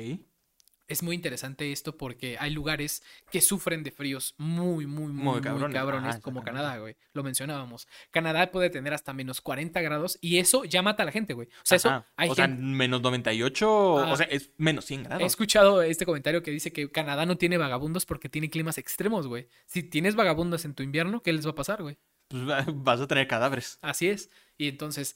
[0.89, 6.17] es muy interesante esto porque hay lugares que sufren de fríos muy, muy, muy, cabrones,
[6.17, 6.97] como Canadá, güey.
[7.13, 7.87] Lo mencionábamos.
[8.11, 11.47] Canadá puede tener hasta menos 40 grados y eso ya mata a la gente, güey.
[11.47, 15.23] O sea, eso hay o sea, menos 98, o sea, es menos 100 grados.
[15.23, 19.27] He escuchado este comentario que dice que Canadá no tiene vagabundos porque tiene climas extremos,
[19.27, 19.47] güey.
[19.67, 21.97] Si tienes vagabundos en tu invierno, ¿qué les va a pasar, güey?
[22.29, 23.77] Pues vas a tener cadáveres.
[23.81, 24.29] Así es.
[24.57, 25.15] Y entonces,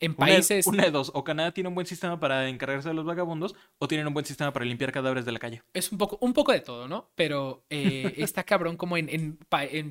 [0.00, 0.66] en países.
[0.66, 1.10] Una de, dos.
[1.14, 4.26] O Canadá tiene un buen sistema para encargarse de los vagabundos, o tienen un buen
[4.26, 5.62] sistema para limpiar cadáveres de la calle.
[5.72, 7.10] Es un poco, un poco de todo, ¿no?
[7.14, 9.36] Pero eh, está cabrón como en, en,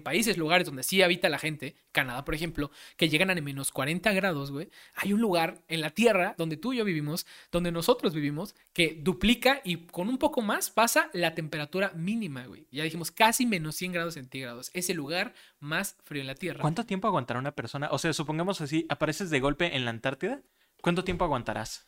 [0.03, 4.11] países, lugares donde sí habita la gente, Canadá, por ejemplo, que llegan a menos 40
[4.13, 4.69] grados, güey.
[4.95, 8.99] Hay un lugar en la Tierra donde tú y yo vivimos, donde nosotros vivimos, que
[9.01, 12.67] duplica y con un poco más pasa la temperatura mínima, güey.
[12.71, 14.71] Ya dijimos casi menos 100 grados centígrados.
[14.73, 16.61] Es el lugar más frío en la Tierra.
[16.61, 17.89] ¿Cuánto tiempo aguantará una persona?
[17.91, 20.41] O sea, supongamos así, apareces de golpe en la Antártida,
[20.81, 21.85] ¿cuánto tiempo aguantarás?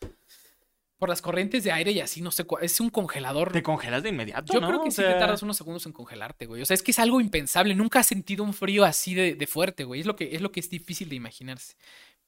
[0.97, 3.51] Por las corrientes de aire y así, no sé, es un congelador.
[3.51, 4.53] ¿Te congelas de inmediato?
[4.53, 6.61] Yo creo que sí te tardas unos segundos en congelarte, güey.
[6.61, 7.75] O sea, es que es algo impensable.
[7.75, 9.99] Nunca has sentido un frío así de, fuerte, güey.
[9.99, 11.75] Es lo, que, es lo que es difícil de imaginarse.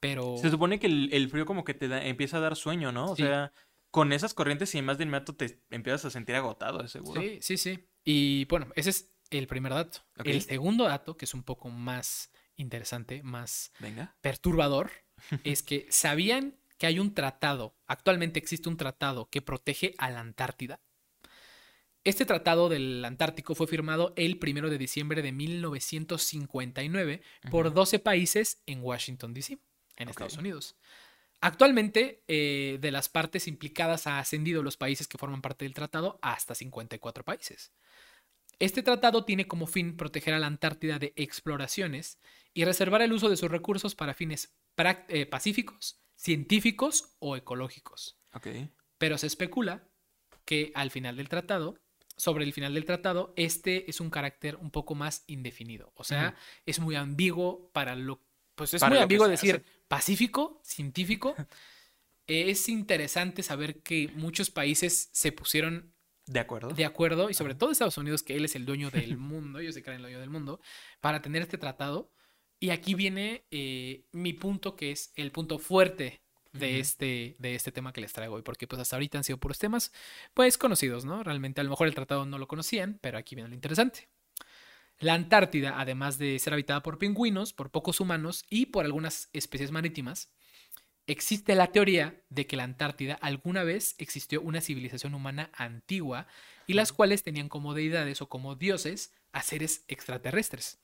[0.02, 0.36] Pero.
[0.38, 3.12] Se supone que el, frío como que te empieza a dar sueño, ¿no?
[3.12, 3.54] O sea,
[3.90, 7.22] con esas corrientes y más de inmediato te empiezas a sentir agotado, de seguro.
[7.22, 7.80] Sí, sí, sí.
[8.04, 10.00] Y bueno, ese es el primer dato.
[10.24, 13.72] El segundo dato, que es un poco más interesante, más
[14.22, 14.92] perturbador,
[15.44, 20.20] es que sabían que hay un tratado, actualmente existe un tratado que protege a la
[20.20, 20.80] Antártida.
[22.04, 28.62] Este tratado del Antártico fue firmado el 1 de diciembre de 1959 por 12 países
[28.66, 29.58] en Washington, D.C.,
[29.98, 30.78] en Estados Unidos.
[31.42, 36.18] Actualmente, eh, de las partes implicadas ha ascendido los países que forman parte del tratado
[36.22, 37.74] hasta 54 países.
[38.60, 42.20] Este tratado tiene como fin proteger a la Antártida de exploraciones
[42.54, 48.20] y reservar el uso de sus recursos para fines eh, pacíficos, científicos o ecológicos.
[48.98, 49.90] Pero se especula
[50.46, 51.80] que al final del tratado,
[52.16, 55.92] sobre el final del tratado, este es un carácter un poco más indefinido.
[55.96, 58.24] O sea, es muy ambiguo para lo...
[58.56, 61.36] Pues es muy ambiguo decir pacífico, científico.
[62.28, 65.94] es interesante saber que muchos países se pusieron
[66.28, 66.70] de acuerdo.
[66.70, 69.74] De acuerdo, y sobre todo Estados Unidos, que él es el dueño del mundo, ellos
[69.74, 70.60] se creen el dueño del mundo,
[71.00, 72.12] para tener este tratado.
[72.60, 76.22] Y aquí viene eh, mi punto, que es el punto fuerte
[76.54, 79.38] de, este, de este tema que les traigo hoy, porque pues hasta ahorita han sido
[79.38, 79.92] puros temas,
[80.34, 81.24] pues conocidos, ¿no?
[81.24, 84.08] Realmente a lo mejor el tratado no lo conocían, pero aquí viene lo interesante.
[85.00, 89.70] La Antártida, además de ser habitada por pingüinos, por pocos humanos y por algunas especies
[89.70, 90.32] marítimas,
[91.10, 96.28] Existe la teoría de que la Antártida alguna vez existió una civilización humana antigua
[96.68, 100.80] y las cuales tenían como deidades o como dioses a seres extraterrestres.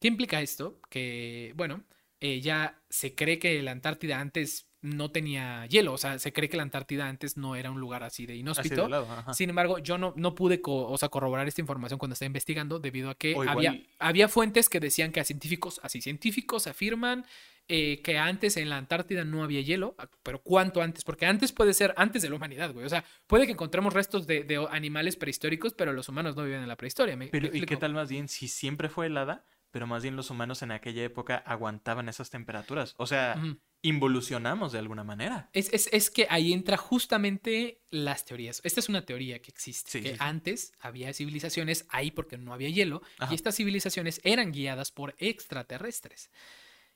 [0.00, 0.80] ¿Qué implica esto?
[0.88, 1.84] Que, bueno,
[2.20, 6.48] eh, ya se cree que la Antártida antes no tenía hielo, o sea, se cree
[6.48, 8.88] que la Antártida antes no era un lugar así de inhóspito.
[9.34, 13.10] Sin embargo, yo no, no pude o sea, corroborar esta información cuando estaba investigando debido
[13.10, 17.26] a que había, había fuentes que decían que a científicos, así científicos afirman
[17.68, 21.04] eh, que antes en la Antártida no había hielo, ah, pero ¿cuánto antes?
[21.04, 22.84] Porque antes puede ser antes de la humanidad, güey.
[22.84, 26.68] O sea, puede que encontremos restos de, animales prehistóricos, pero los humanos no viven en
[26.68, 27.18] la prehistoria.
[27.30, 30.62] pero, ¿y qué tal más bien si siempre fue helada, pero más bien los humanos
[30.62, 32.94] en aquella época aguantaban esas temperaturas?
[32.96, 33.40] O sea,
[33.82, 35.50] involucionamos de alguna manera.
[35.52, 38.60] Es, que ahí entra justamente las teorías.
[38.64, 43.02] Esta es una teoría que existe, que antes había civilizaciones ahí porque no había hielo,
[43.30, 46.30] y estas civilizaciones eran guiadas por extraterrestres.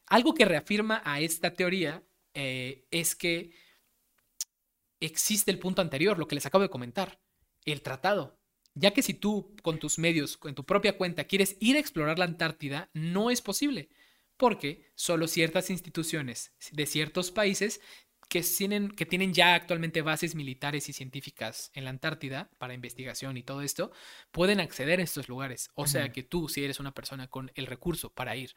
[0.06, 2.02] Algo que reafirma a esta teoría
[2.34, 3.52] eh, es que
[5.00, 7.20] existe el punto anterior, lo que les acabo de comentar,
[7.64, 8.38] el tratado.
[8.74, 12.18] Ya que si tú con tus medios, con tu propia cuenta, quieres ir a explorar
[12.18, 13.88] la Antártida, no es posible,
[14.36, 17.80] porque solo ciertas instituciones de ciertos países
[18.28, 23.36] que tienen, que tienen ya actualmente bases militares y científicas en la Antártida para investigación
[23.36, 23.92] y todo esto,
[24.32, 25.70] pueden acceder a estos lugares.
[25.74, 28.54] O sea que tú, si eres una persona con el recurso para ir,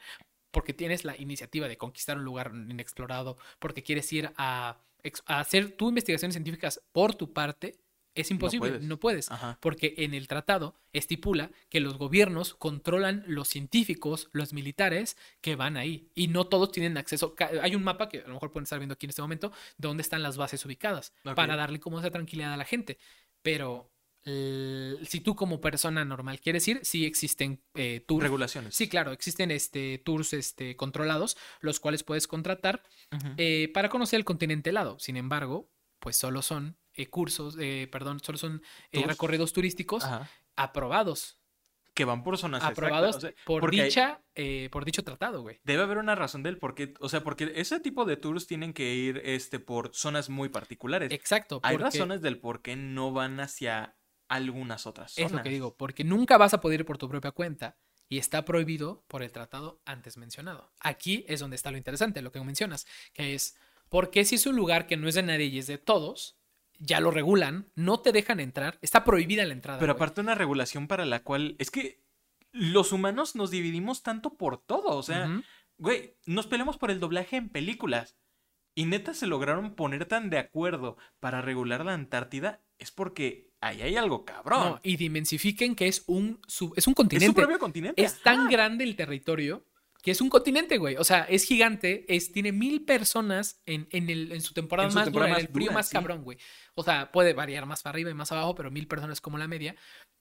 [0.51, 4.81] porque tienes la iniciativa de conquistar un lugar inexplorado, porque quieres ir a,
[5.25, 7.77] hacer tus investigaciones científicas por tu parte,
[8.21, 14.29] es imposible, no puedes, porque en el tratado estipula que los gobiernos controlan los científicos,
[14.31, 17.35] los militares que van ahí y no todos tienen acceso.
[17.61, 20.01] Hay un mapa que a lo mejor pueden estar viendo aquí en este momento, donde
[20.01, 22.97] están las bases ubicadas, para darle como esa tranquilidad a la gente.
[23.41, 23.91] Pero
[25.03, 28.23] si tú como persona normal quieres ir, sí existen eh, tours.
[28.23, 28.75] Regulaciones.
[28.75, 32.83] Sí, claro, existen este, tours este, controlados, los cuales puedes contratar
[33.37, 34.99] eh, para conocer el continente helado.
[34.99, 35.69] Sin embargo,
[35.99, 37.57] pues solo son eh, cursos,
[37.91, 40.05] perdón, solo son recorridos turísticos
[40.55, 41.39] aprobados.
[41.93, 44.21] Que van por zonas aprobados por dicha,
[44.71, 45.59] por dicho tratado, güey.
[45.63, 48.73] Debe haber una razón del por qué, o sea, porque ese tipo de tours tienen
[48.73, 51.11] que ir este, por zonas muy particulares.
[51.11, 51.59] Exacto.
[51.63, 55.31] Hay razones del por qué no van hacia algunas otras zonas.
[55.31, 57.77] Es lo que digo, porque nunca vas a poder ir por tu propia cuenta
[58.09, 60.71] y está prohibido por el tratado antes mencionado.
[60.79, 63.57] Aquí es donde está lo interesante, lo que mencionas, que es,
[63.89, 66.37] ¿por qué si es un lugar que no es de nadie y es de todos,
[66.79, 69.79] ya lo regulan, no te dejan entrar, está prohibida la entrada.
[69.79, 72.03] Pero aparte una regulación para la cual, es que
[72.51, 75.41] los humanos nos dividimos tanto por todo, o sea,
[75.77, 78.15] güey, nos peleamos por el doblaje en películas.
[78.75, 83.81] Y neta se lograron poner tan de acuerdo para regular la Antártida es porque ahí
[83.81, 84.79] hay algo cabrón.
[84.83, 86.39] y dimensifiquen que es un,
[86.75, 87.25] es un continente.
[87.25, 88.03] Es su propio continente.
[88.03, 89.65] Es tan grande el territorio
[90.07, 90.95] que es un continente, güey.
[90.95, 95.11] O sea, es gigante, es, tiene mil personas en, en, el, en su temporada más
[95.11, 96.37] dura, en el frío más cabrón, güey.
[96.75, 99.49] O sea, puede variar más para arriba y más abajo, pero mil personas como la
[99.49, 99.75] media.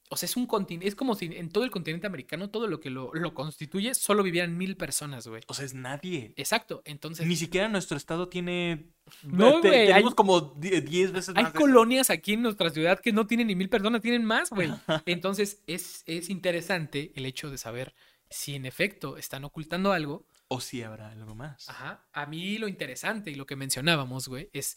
[0.08, 2.80] O sea, es un continente, es como si en todo el continente americano, todo lo
[2.80, 5.42] que lo, lo constituye, solo vivieran mil personas, güey.
[5.46, 6.34] O sea, es nadie.
[6.34, 7.24] Exacto, entonces...
[7.24, 8.90] Ni siquiera nuestro estado tiene...
[9.22, 9.86] No, güey.
[9.86, 11.44] Tenemos como 10 veces más.
[11.44, 14.68] Hay colonias aquí en nuestra ciudad que no tienen ni mil personas, tienen más, güey.
[15.06, 17.94] Entonces, es, es interesante el hecho de saber
[18.30, 20.26] si en efecto están ocultando algo.
[20.48, 21.68] O si habrá algo más.
[21.68, 22.06] Ajá.
[22.12, 24.76] A mí lo interesante y lo que mencionábamos, güey, es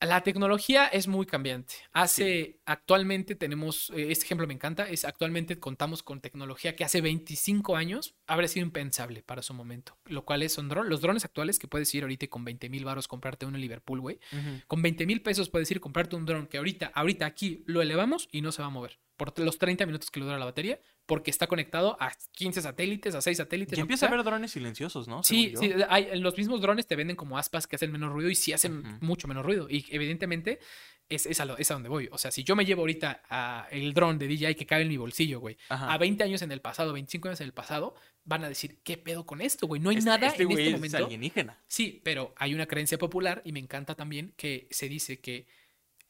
[0.00, 1.74] la tecnología es muy cambiante.
[1.92, 7.00] Hace, actualmente tenemos, eh, este ejemplo me encanta, es actualmente contamos con tecnología que hace
[7.00, 9.96] 25 años habría sido impensable para su momento.
[10.04, 12.84] Lo cual es, son drones, los drones actuales que puedes ir ahorita con 20 mil
[12.84, 14.18] baros comprarte uno en Liverpool, güey.
[14.66, 18.28] Con 20 mil pesos puedes ir comprarte un dron que ahorita, ahorita aquí lo elevamos
[18.30, 18.98] y no se va a mover.
[19.16, 23.14] Por los 30 minutos que le dura la batería, porque está conectado a 15 satélites,
[23.14, 23.78] a 6 satélites.
[23.78, 25.22] Y empieza a haber drones silenciosos, ¿no?
[25.22, 28.34] Sí, sí, hay, los mismos drones te venden como aspas que hacen menos ruido y
[28.34, 29.68] sí hacen mucho menos ruido.
[29.70, 30.58] Y evidentemente
[31.08, 32.08] es, es, a donde voy.
[32.10, 34.88] O sea, si yo me llevo ahorita a el dron de DJI que cabe en
[34.88, 37.94] mi bolsillo, güey, a 20 años en el pasado, 25 años en el pasado,
[38.24, 39.80] van a decir, ¿qué pedo con esto, güey?
[39.80, 40.96] No hay este, nada este en este momento.
[40.98, 41.62] Es alienígena.
[41.66, 45.46] Sí, pero hay una creencia popular y me encanta también que se dice que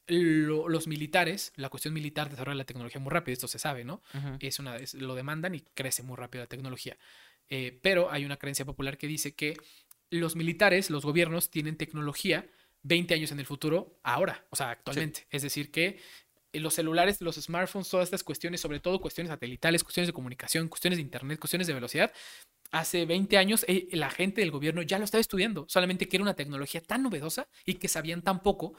[0.07, 4.01] los militares, la cuestión militar desarrolla la tecnología muy rápido, esto se sabe, ¿no?
[4.39, 6.97] es una, lo demandan y crece muy rápido la tecnología.
[7.49, 9.57] Eh, pero hay una creencia popular que dice que
[10.09, 12.49] los militares, los gobiernos, tienen tecnología
[12.83, 15.27] 20 años en el futuro ahora, o sea, actualmente.
[15.29, 15.99] Es decir, que
[16.53, 20.97] los celulares, los smartphones, todas estas cuestiones, sobre todo cuestiones satelitales, cuestiones de comunicación, cuestiones
[20.97, 22.11] de internet, cuestiones de velocidad,
[22.71, 26.23] hace 20 años eh, la gente del gobierno ya lo estaba estudiando, solamente que era
[26.23, 28.73] una tecnología tan novedosa y que sabían tan poco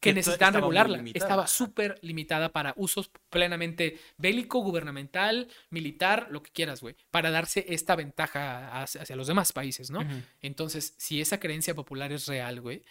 [0.00, 1.02] que necesitan regularla.
[1.14, 7.64] Estaba súper limitada para usos plenamente bélico, gubernamental, militar, lo que quieras, güey, para darse
[7.68, 10.00] esta ventaja hacia, los demás países, ¿no?
[10.40, 12.82] Entonces, si esa creencia popular es real, güey,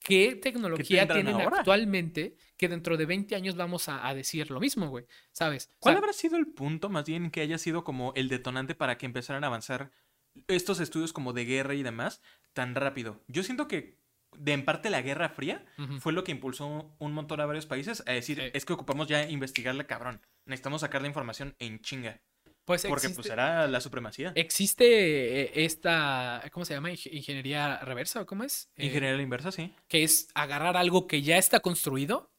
[0.00, 5.06] ¿qué tecnología tienen actualmente que dentro de 20 años vamos a, decir lo mismo, güey?
[5.32, 5.70] ¿Sabes?
[5.78, 9.06] ¿Cuál habrá sido el punto, más bien, que haya sido como el detonante para que
[9.06, 9.90] empezaran a avanzar
[10.46, 12.20] estos estudios como de guerra y demás
[12.52, 13.22] tan rápido?
[13.28, 13.99] Yo siento que
[14.36, 15.64] de en parte la Guerra Fría
[16.00, 19.28] fue lo que impulsó un montón a varios países a decir, es que ocupamos ya
[19.28, 20.20] investigarle cabrón.
[20.46, 22.20] Necesitamos sacar la información en chinga.
[22.64, 24.32] Pues Porque pues era la supremacía.
[24.36, 26.90] Existe eh, esta, ¿cómo se llama?
[26.90, 28.70] Ingeniería reversa, ¿cómo es?
[28.76, 29.74] Eh, Ingeniería inversa, sí.
[29.88, 32.30] Que es agarrar algo que ya está construido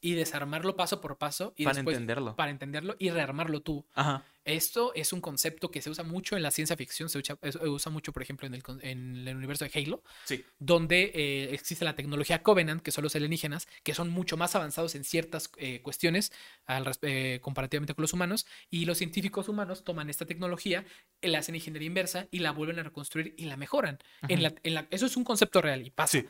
[0.00, 2.36] y desarmarlo paso por paso y para entenderlo.
[2.36, 3.86] Para entenderlo y rearmarlo tú.
[3.94, 4.24] Ajá.
[4.48, 8.14] Esto es un concepto que se usa mucho en la ciencia ficción, se usa, mucho,
[8.14, 10.42] por ejemplo, en el, en el, universo de Halo, sí.
[10.58, 14.94] donde eh, existe la tecnología Covenant, que son los alienígenas, que son mucho más avanzados
[14.94, 16.32] en ciertas eh, cuestiones
[16.64, 20.86] al, eh, comparativamente con los humanos, y los científicos humanos toman esta tecnología,
[21.20, 23.98] la hacen ingeniería inversa y la vuelven a reconstruir y la mejoran.
[24.28, 26.24] en la, en la, eso es un concepto real y pasa.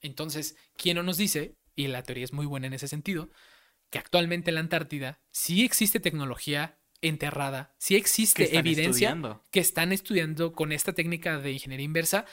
[0.00, 3.30] Entonces, ¿quién no nos dice, y la teoría es muy buena en ese sentido,
[3.90, 7.74] que actualmente en la Antártida sí existe tecnología enterrada.
[7.78, 9.16] Sí existe evidencia
[9.50, 12.26] que están estudiando con esta técnica de ingeniería inversa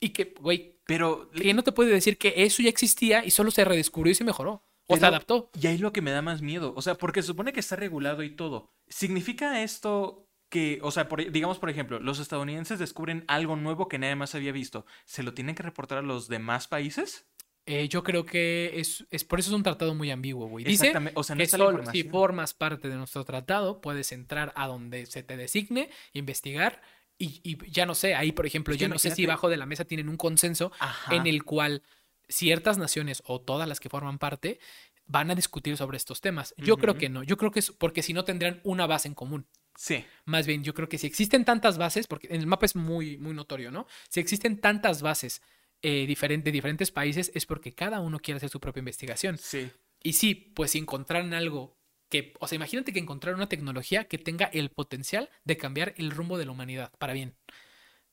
[0.00, 3.50] y que, güey, pero ¿quién no te puede decir que eso ya existía y solo
[3.50, 4.64] se redescubrió y se mejoró?
[4.86, 5.50] O se adaptó.
[5.60, 6.72] Y ahí es lo que me da más miedo.
[6.74, 8.72] O sea, porque se supone que está regulado y todo.
[8.88, 14.16] ¿Significa esto que, o sea, digamos, por ejemplo, los estadounidenses descubren algo nuevo que nadie
[14.16, 14.86] más había visto?
[15.04, 17.26] ¿Se lo tienen que reportar a los demás países?
[17.70, 20.64] Eh, yo creo que es, es, por eso es un tratado muy ambiguo, güey.
[20.64, 24.66] Dice o sea, no que solo si formas parte de nuestro tratado puedes entrar a
[24.66, 26.80] donde se te designe, investigar
[27.18, 29.84] y, ya no sé, ahí por ejemplo, yo no sé si bajo de la mesa
[29.84, 30.72] tienen un consenso
[31.10, 31.82] en el cual
[32.26, 34.60] ciertas naciones o todas las que forman parte
[35.04, 36.54] van a discutir sobre estos temas.
[36.56, 39.14] Yo creo que no, yo creo que es porque si no tendrían una base en
[39.14, 39.46] común.
[39.76, 40.06] Sí.
[40.24, 43.18] Más bien, yo creo que si existen tantas bases, porque en el mapa es muy,
[43.18, 43.86] muy notorio, ¿no?
[44.08, 45.42] Si existen tantas bases
[45.82, 49.38] eh, de diferentes países es porque cada uno quiere hacer su propia investigación.
[49.38, 49.70] Sí.
[50.02, 51.76] Y sí, pues si encontraran algo
[52.08, 56.10] que, o sea, imagínate que encontraran una tecnología que tenga el potencial de cambiar el
[56.10, 57.36] rumbo de la humanidad para bien.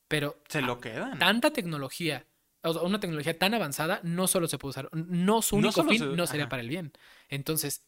[0.08, 1.18] Pero se lo quedan.
[1.18, 2.28] Tanta tecnología,
[2.62, 6.16] o sea, una tecnología tan avanzada, no solo se puede usar, no su único fin
[6.16, 6.92] no sería para el bien.
[7.30, 7.86] Entonces,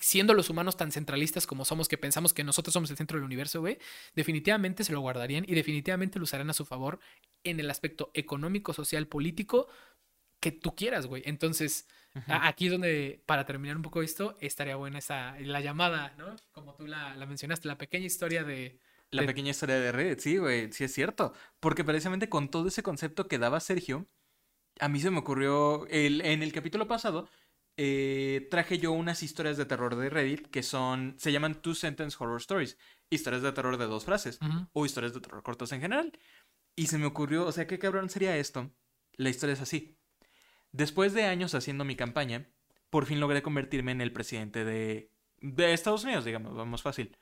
[0.00, 3.24] siendo los humanos tan centralistas como somos, que pensamos que nosotros somos el centro del
[3.24, 3.78] universo, güey,
[4.14, 7.00] definitivamente se lo guardarían y definitivamente lo usarán a su favor
[7.44, 9.68] en el aspecto económico, social, político
[10.40, 11.22] que tú quieras, güey.
[11.24, 11.86] Entonces,
[12.26, 16.36] aquí es donde, para terminar un poco esto, estaría buena esa, la llamada, ¿no?
[16.52, 18.78] Como tú la, mencionaste, la pequeña historia de...
[19.10, 21.34] La pequeña historia de Reddit, sí, güey, sí es cierto.
[21.60, 24.06] Porque precisamente con todo ese concepto que daba Sergio,
[24.80, 27.28] a mí se me ocurrió, el, en el capítulo pasado,
[27.76, 32.16] eh, traje yo unas historias de terror de Reddit que son, se llaman Two Sentence
[32.18, 32.78] Horror Stories,
[33.10, 34.38] historias de terror de dos frases,
[34.72, 36.12] o historias de terror cortos en general.
[36.76, 38.70] Y se me ocurrió, o sea, ¿qué cabrón sería esto?
[39.14, 39.96] La historia es así.
[40.72, 42.48] Después de años haciendo mi campaña,
[42.88, 45.10] por fin logré convertirme en el presidente de,
[45.40, 47.16] de Estados Unidos, digamos, vamos fácil.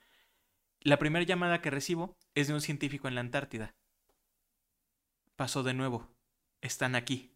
[0.81, 3.75] La primera llamada que recibo es de un científico en la Antártida.
[5.37, 6.09] Pasó de nuevo.
[6.61, 7.33] Están aquí.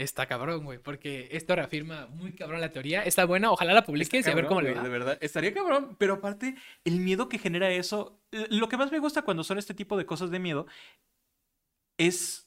[0.00, 3.02] Está cabrón, güey, porque esto reafirma muy cabrón la teoría.
[3.02, 4.82] Está buena, ojalá la publiques y a ver cómo le va.
[4.82, 8.98] De verdad, estaría cabrón, pero aparte, el miedo que genera eso, lo que más me
[8.98, 10.66] gusta cuando son este tipo de cosas de miedo
[11.98, 12.46] es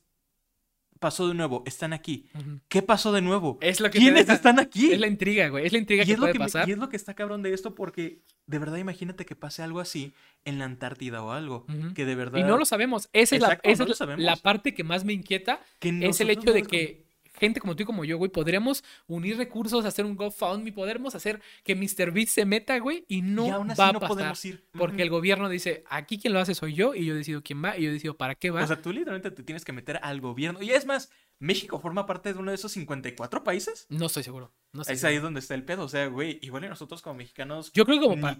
[0.98, 2.30] pasó de nuevo, están aquí.
[2.70, 3.60] ¿Qué pasó de nuevo?
[3.62, 4.94] Es lo que ¿Quiénes están aquí?
[4.94, 5.66] Es la intriga, güey.
[5.66, 6.68] Es la intriga que puede pasar.
[6.68, 9.80] y es lo que está cabrón de esto porque de verdad imagínate que pase algo
[9.80, 10.14] así
[10.46, 13.10] en la Antártida o algo que de verdad Y no lo sabemos.
[13.14, 16.64] Esa es, la, esa es la, parte que más me inquieta es el hecho de
[16.64, 17.04] que
[17.44, 21.42] gente como tú y como yo, güey, podríamos unir recursos, hacer un GoFundMe, podremos hacer
[21.64, 22.12] que Mr.
[22.12, 24.36] Beast se meta, güey, y no va a pasar.
[24.44, 24.64] Ir.
[24.72, 27.78] Porque el gobierno dice, aquí quien lo hace soy yo, y yo decido quién va,
[27.78, 28.64] y yo decido para qué va.
[28.64, 30.62] O sea, tú literalmente te tienes que meter al gobierno.
[30.62, 31.12] Y es más,
[31.44, 33.86] ¿México forma parte de uno de esos 54 países?
[33.90, 34.54] No estoy seguro.
[34.72, 35.84] No es ahí donde está el pedo.
[35.84, 37.70] O sea, güey, igual nosotros como mexicanos.
[37.74, 38.38] Yo creo que como,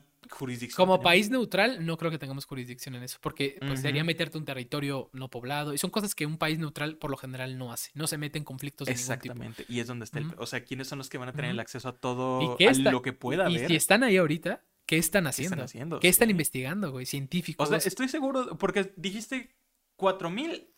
[0.74, 3.18] como país neutral, no creo que tengamos jurisdicción en eso.
[3.20, 5.74] Porque pues, sería meterte un territorio no poblado.
[5.74, 7.92] Y son cosas que un país neutral por lo general no hace.
[7.94, 9.66] No se mete en conflictos de Exactamente.
[9.68, 10.34] Y es donde está el.
[10.38, 13.02] O sea, ¿quiénes son los que van a tener el acceso a todo ¿Y lo
[13.02, 13.64] que pueda haber?
[13.64, 15.58] Y si están ahí ahorita, ¿qué están haciendo?
[15.58, 16.00] ¿Qué están, haciendo?
[16.00, 17.06] ¿Qué están investigando, güey?
[17.06, 17.68] Científicos.
[17.68, 19.54] O sea, estoy seguro, porque dijiste
[19.98, 20.73] 4000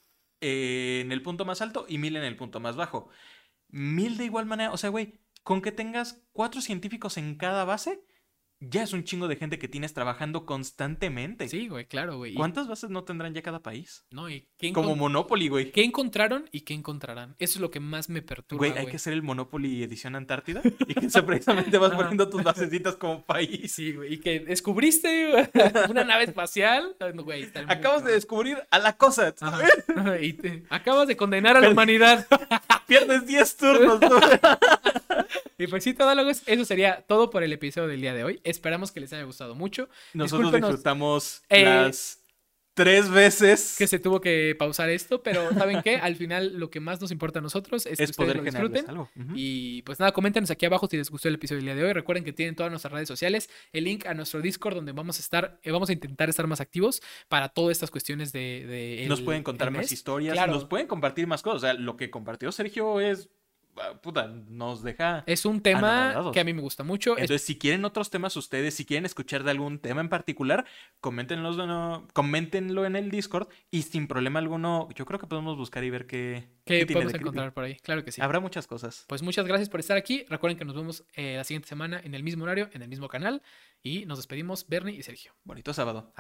[0.48, 3.10] eh, en el punto más alto y 1000 en el punto más bajo.
[3.70, 8.04] 1000 de igual manera, o sea, güey, con que tengas cuatro científicos en cada base,
[8.70, 11.47] ya es un chingo de gente que tienes trabajando constantemente.
[11.47, 12.34] Sí, güey, claro, güey.
[12.34, 14.05] ¿Cuántas bases no tendrán ya cada país?
[14.11, 15.72] No, y Como Monopoly, güey.
[15.72, 17.36] ¿Qué encontraron y qué encontrarán?
[17.39, 18.59] Eso es lo que más me perturba.
[18.68, 22.95] Güey, hay que hacer el Monopoly edición Antártida y que precisamente vas poniendo tus basecitas
[22.95, 23.72] como país.
[23.72, 24.13] Sí, güey.
[24.13, 25.49] Y que descubriste
[25.89, 26.95] una nave espacial.
[27.16, 29.34] Güey, Acabas de descubrir a la cosa.
[30.22, 30.38] Y
[30.70, 32.28] acabas de condenar a la humanidad.
[32.88, 33.99] Pierdes 10 turnos.
[35.57, 38.41] y pues sí, todólogos, eso sería todo por el episodio del día de hoy.
[38.56, 39.89] Esperamos que les haya gustado mucho.
[40.14, 42.26] Nosotros disfrutamos eh, las
[42.76, 45.95] tres veces que se tuvo que pausar esto, pero ¿saben qué?
[45.95, 48.86] Al final lo que más nos importa a nosotros es, que ustedes lo disfruten.
[49.34, 51.93] Y pues nada, coméntenos aquí abajo si les gustó el episodio del día de hoy.
[51.93, 55.22] Recuerden que tienen todas nuestras redes sociales, el link a nuestro Discord donde vamos a
[55.22, 59.06] estar, eh, vamos a intentar estar más activos para todas estas cuestiones de...
[59.08, 61.56] nos pueden contar más historias, nos pueden compartir más cosas.
[61.56, 63.30] O sea, lo que compartió Sergio es
[64.01, 65.23] puta, nos deja.
[65.26, 67.11] Es un tema que a mí me gusta mucho.
[67.17, 70.65] Entonces, si quieren otros temas ustedes, si quieren escuchar de algún tema en particular,
[71.01, 75.84] coméntenlo, no, coméntenlo en el Discord y sin problema alguno, yo creo que podemos buscar
[75.84, 77.76] y ver qué, ¿Qué, podemos encontrar por ahí.
[77.76, 78.21] Claro que sí.
[78.21, 79.05] Habrá muchas cosas.
[79.07, 80.26] Pues muchas gracias por estar aquí.
[80.30, 83.07] Recuerden que nos vemos eh, la siguiente semana en el mismo horario, en el mismo
[83.07, 83.43] canal.
[83.84, 85.34] Y nos despedimos, Bernie y Sergio.
[85.43, 86.11] Bonito sábado.